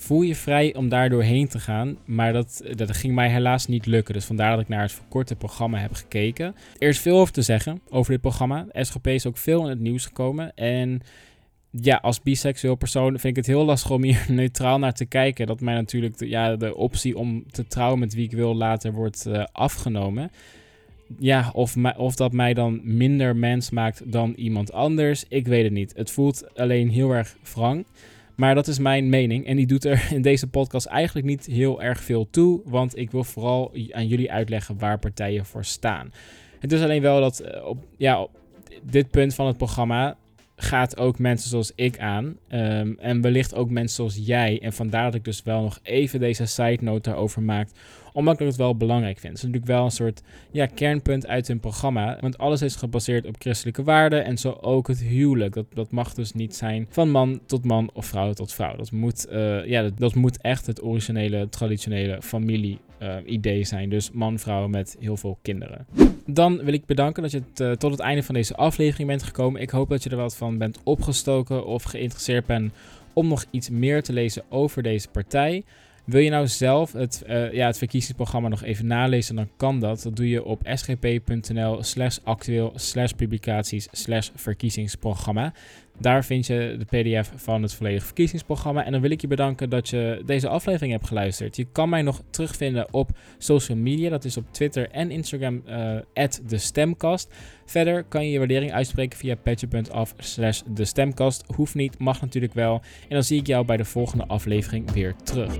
voel 0.00 0.22
je 0.22 0.34
vrij 0.34 0.74
om 0.74 0.88
daar 0.88 1.08
doorheen 1.08 1.48
te 1.48 1.58
gaan. 1.58 1.96
Maar 2.04 2.32
dat, 2.32 2.62
dat 2.74 2.96
ging 2.96 3.14
mij 3.14 3.28
helaas 3.28 3.66
niet 3.66 3.86
lukken. 3.86 4.14
Dus 4.14 4.24
vandaar 4.24 4.50
dat 4.50 4.60
ik 4.60 4.68
naar 4.68 4.82
het 4.82 4.92
verkorte 4.92 5.36
programma 5.36 5.78
heb 5.78 5.94
gekeken. 5.94 6.54
Er 6.78 6.88
is 6.88 6.98
veel 6.98 7.18
over 7.18 7.32
te 7.32 7.42
zeggen 7.42 7.80
over 7.88 8.12
dit 8.12 8.20
programma. 8.20 8.66
SGP 8.72 9.06
is 9.06 9.26
ook 9.26 9.36
veel 9.36 9.62
in 9.62 9.68
het 9.68 9.80
nieuws 9.80 10.06
gekomen. 10.06 10.54
En 10.54 11.02
ja, 11.70 11.96
als 11.96 12.22
biseksueel 12.22 12.74
persoon 12.74 13.10
vind 13.10 13.24
ik 13.24 13.36
het 13.36 13.46
heel 13.46 13.64
lastig 13.64 13.90
om 13.90 14.02
hier 14.02 14.24
neutraal 14.40 14.78
naar 14.78 14.94
te 14.94 15.04
kijken. 15.04 15.46
Dat 15.46 15.60
mij 15.60 15.74
natuurlijk 15.74 16.18
de, 16.18 16.28
ja, 16.28 16.56
de 16.56 16.76
optie 16.76 17.18
om 17.18 17.44
te 17.50 17.66
trouwen 17.66 17.98
met 17.98 18.14
wie 18.14 18.24
ik 18.24 18.32
wil 18.32 18.54
later 18.54 18.92
wordt 18.92 19.26
uh, 19.28 19.44
afgenomen. 19.52 20.30
Ja, 21.18 21.50
of, 21.54 21.76
of 21.96 22.14
dat 22.14 22.32
mij 22.32 22.54
dan 22.54 22.80
minder 22.82 23.36
mens 23.36 23.70
maakt 23.70 24.12
dan 24.12 24.32
iemand 24.36 24.72
anders. 24.72 25.24
Ik 25.28 25.46
weet 25.46 25.64
het 25.64 25.72
niet. 25.72 25.92
Het 25.96 26.10
voelt 26.10 26.58
alleen 26.58 26.88
heel 26.88 27.10
erg 27.10 27.36
wrang. 27.54 27.84
Maar 28.36 28.54
dat 28.54 28.66
is 28.68 28.78
mijn 28.78 29.08
mening. 29.08 29.46
En 29.46 29.56
die 29.56 29.66
doet 29.66 29.84
er 29.84 30.08
in 30.12 30.22
deze 30.22 30.46
podcast 30.46 30.86
eigenlijk 30.86 31.26
niet 31.26 31.46
heel 31.46 31.82
erg 31.82 32.00
veel 32.00 32.30
toe. 32.30 32.60
Want 32.64 32.96
ik 32.96 33.10
wil 33.10 33.24
vooral 33.24 33.72
aan 33.90 34.06
jullie 34.06 34.32
uitleggen 34.32 34.78
waar 34.78 34.98
partijen 34.98 35.46
voor 35.46 35.64
staan. 35.64 36.12
Het 36.58 36.72
is 36.72 36.82
alleen 36.82 37.02
wel 37.02 37.20
dat 37.20 37.38
eh, 37.38 37.66
op, 37.66 37.84
ja, 37.96 38.26
dit 38.82 39.10
punt 39.10 39.34
van 39.34 39.46
het 39.46 39.56
programma 39.56 40.16
gaat 40.62 40.96
ook 40.96 41.18
mensen 41.18 41.50
zoals 41.50 41.72
ik 41.74 41.98
aan. 41.98 42.36
Um, 42.52 42.96
en 42.98 43.20
wellicht 43.20 43.54
ook 43.54 43.70
mensen 43.70 43.96
zoals 43.96 44.26
jij. 44.26 44.60
En 44.62 44.72
vandaar 44.72 45.04
dat 45.04 45.14
ik 45.14 45.24
dus 45.24 45.42
wel 45.42 45.62
nog 45.62 45.78
even 45.82 46.20
deze 46.20 46.46
side 46.46 46.84
note 46.84 47.10
daarover 47.10 47.42
maak 47.42 47.68
omdat 48.12 48.40
ik 48.40 48.46
het 48.46 48.56
wel 48.56 48.76
belangrijk 48.76 49.18
vind. 49.18 49.32
Het 49.32 49.36
is 49.36 49.42
natuurlijk 49.42 49.72
wel 49.72 49.84
een 49.84 49.90
soort 49.90 50.22
ja, 50.50 50.66
kernpunt 50.66 51.26
uit 51.26 51.48
hun 51.48 51.60
programma. 51.60 52.18
Want 52.20 52.38
alles 52.38 52.62
is 52.62 52.76
gebaseerd 52.76 53.26
op 53.26 53.36
christelijke 53.38 53.82
waarden. 53.82 54.24
En 54.24 54.38
zo 54.38 54.58
ook 54.60 54.88
het 54.88 55.00
huwelijk. 55.00 55.54
Dat, 55.54 55.66
dat 55.74 55.90
mag 55.90 56.14
dus 56.14 56.32
niet 56.32 56.56
zijn 56.56 56.86
van 56.90 57.10
man 57.10 57.40
tot 57.46 57.64
man 57.64 57.90
of 57.92 58.06
vrouw 58.06 58.32
tot 58.32 58.52
vrouw. 58.52 58.76
Dat 58.76 58.92
moet, 58.92 59.26
uh, 59.32 59.66
ja, 59.66 59.90
dat, 59.96 60.14
moet 60.14 60.40
echt 60.40 60.66
het 60.66 60.82
originele, 60.82 61.48
traditionele 61.48 62.22
familie-idee 62.22 62.88
uh, 63.02 63.64
zijn. 63.64 63.88
Dus 63.88 64.10
man-vrouw 64.10 64.68
met 64.68 64.96
heel 65.00 65.16
veel 65.16 65.38
kinderen. 65.42 65.86
Dan 66.26 66.64
wil 66.64 66.72
ik 66.72 66.86
bedanken 66.86 67.22
dat 67.22 67.30
je 67.30 67.42
uh, 67.62 67.72
tot 67.72 67.90
het 67.90 68.00
einde 68.00 68.22
van 68.22 68.34
deze 68.34 68.56
aflevering 68.56 69.08
bent 69.08 69.22
gekomen. 69.22 69.60
Ik 69.60 69.70
hoop 69.70 69.88
dat 69.88 70.02
je 70.02 70.10
er 70.10 70.16
wat 70.16 70.36
van 70.36 70.58
bent 70.58 70.80
opgestoken 70.84 71.66
of 71.66 71.82
geïnteresseerd 71.82 72.46
bent 72.46 72.72
om 73.12 73.28
nog 73.28 73.44
iets 73.50 73.70
meer 73.70 74.02
te 74.02 74.12
lezen 74.12 74.42
over 74.48 74.82
deze 74.82 75.08
partij. 75.08 75.64
Wil 76.04 76.20
je 76.20 76.30
nou 76.30 76.48
zelf 76.48 76.92
het, 76.92 77.22
uh, 77.28 77.52
ja, 77.52 77.66
het 77.66 77.78
verkiezingsprogramma 77.78 78.48
nog 78.48 78.62
even 78.62 78.86
nalezen, 78.86 79.36
dan 79.36 79.48
kan 79.56 79.80
dat. 79.80 80.02
Dat 80.02 80.16
doe 80.16 80.28
je 80.28 80.44
op 80.44 80.60
sgp.nl 80.64 81.82
slash 81.82 82.18
actueel 82.24 82.72
slash 82.74 83.12
publicaties 83.12 83.88
slash 83.92 84.30
verkiezingsprogramma. 84.34 85.52
Daar 86.00 86.24
vind 86.24 86.46
je 86.46 86.76
de 86.78 86.84
PDF 86.84 87.32
van 87.36 87.62
het 87.62 87.74
volledige 87.74 88.04
verkiezingsprogramma. 88.04 88.84
En 88.84 88.92
dan 88.92 89.00
wil 89.00 89.10
ik 89.10 89.20
je 89.20 89.26
bedanken 89.26 89.70
dat 89.70 89.88
je 89.88 90.22
deze 90.26 90.48
aflevering 90.48 90.92
hebt 90.92 91.06
geluisterd. 91.06 91.56
Je 91.56 91.66
kan 91.72 91.88
mij 91.88 92.02
nog 92.02 92.22
terugvinden 92.30 92.92
op 92.92 93.10
social 93.38 93.78
media. 93.78 94.10
Dat 94.10 94.24
is 94.24 94.36
op 94.36 94.44
Twitter 94.50 94.90
en 94.90 95.10
Instagram, 95.10 95.62
uh, 95.68 95.98
de 96.46 96.58
stemkast. 96.58 97.34
Verder 97.64 98.04
kan 98.04 98.24
je 98.24 98.30
je 98.30 98.38
waardering 98.38 98.72
uitspreken 98.72 99.18
via 99.18 99.34
patje.af 99.34 100.14
slash 100.18 100.62
de. 100.74 101.42
Hoeft 101.54 101.74
niet, 101.74 101.98
mag 101.98 102.20
natuurlijk 102.20 102.54
wel. 102.54 102.74
En 103.02 103.14
dan 103.14 103.22
zie 103.22 103.40
ik 103.40 103.46
jou 103.46 103.64
bij 103.64 103.76
de 103.76 103.84
volgende 103.84 104.26
aflevering 104.26 104.90
weer 104.92 105.14
terug. 105.22 105.58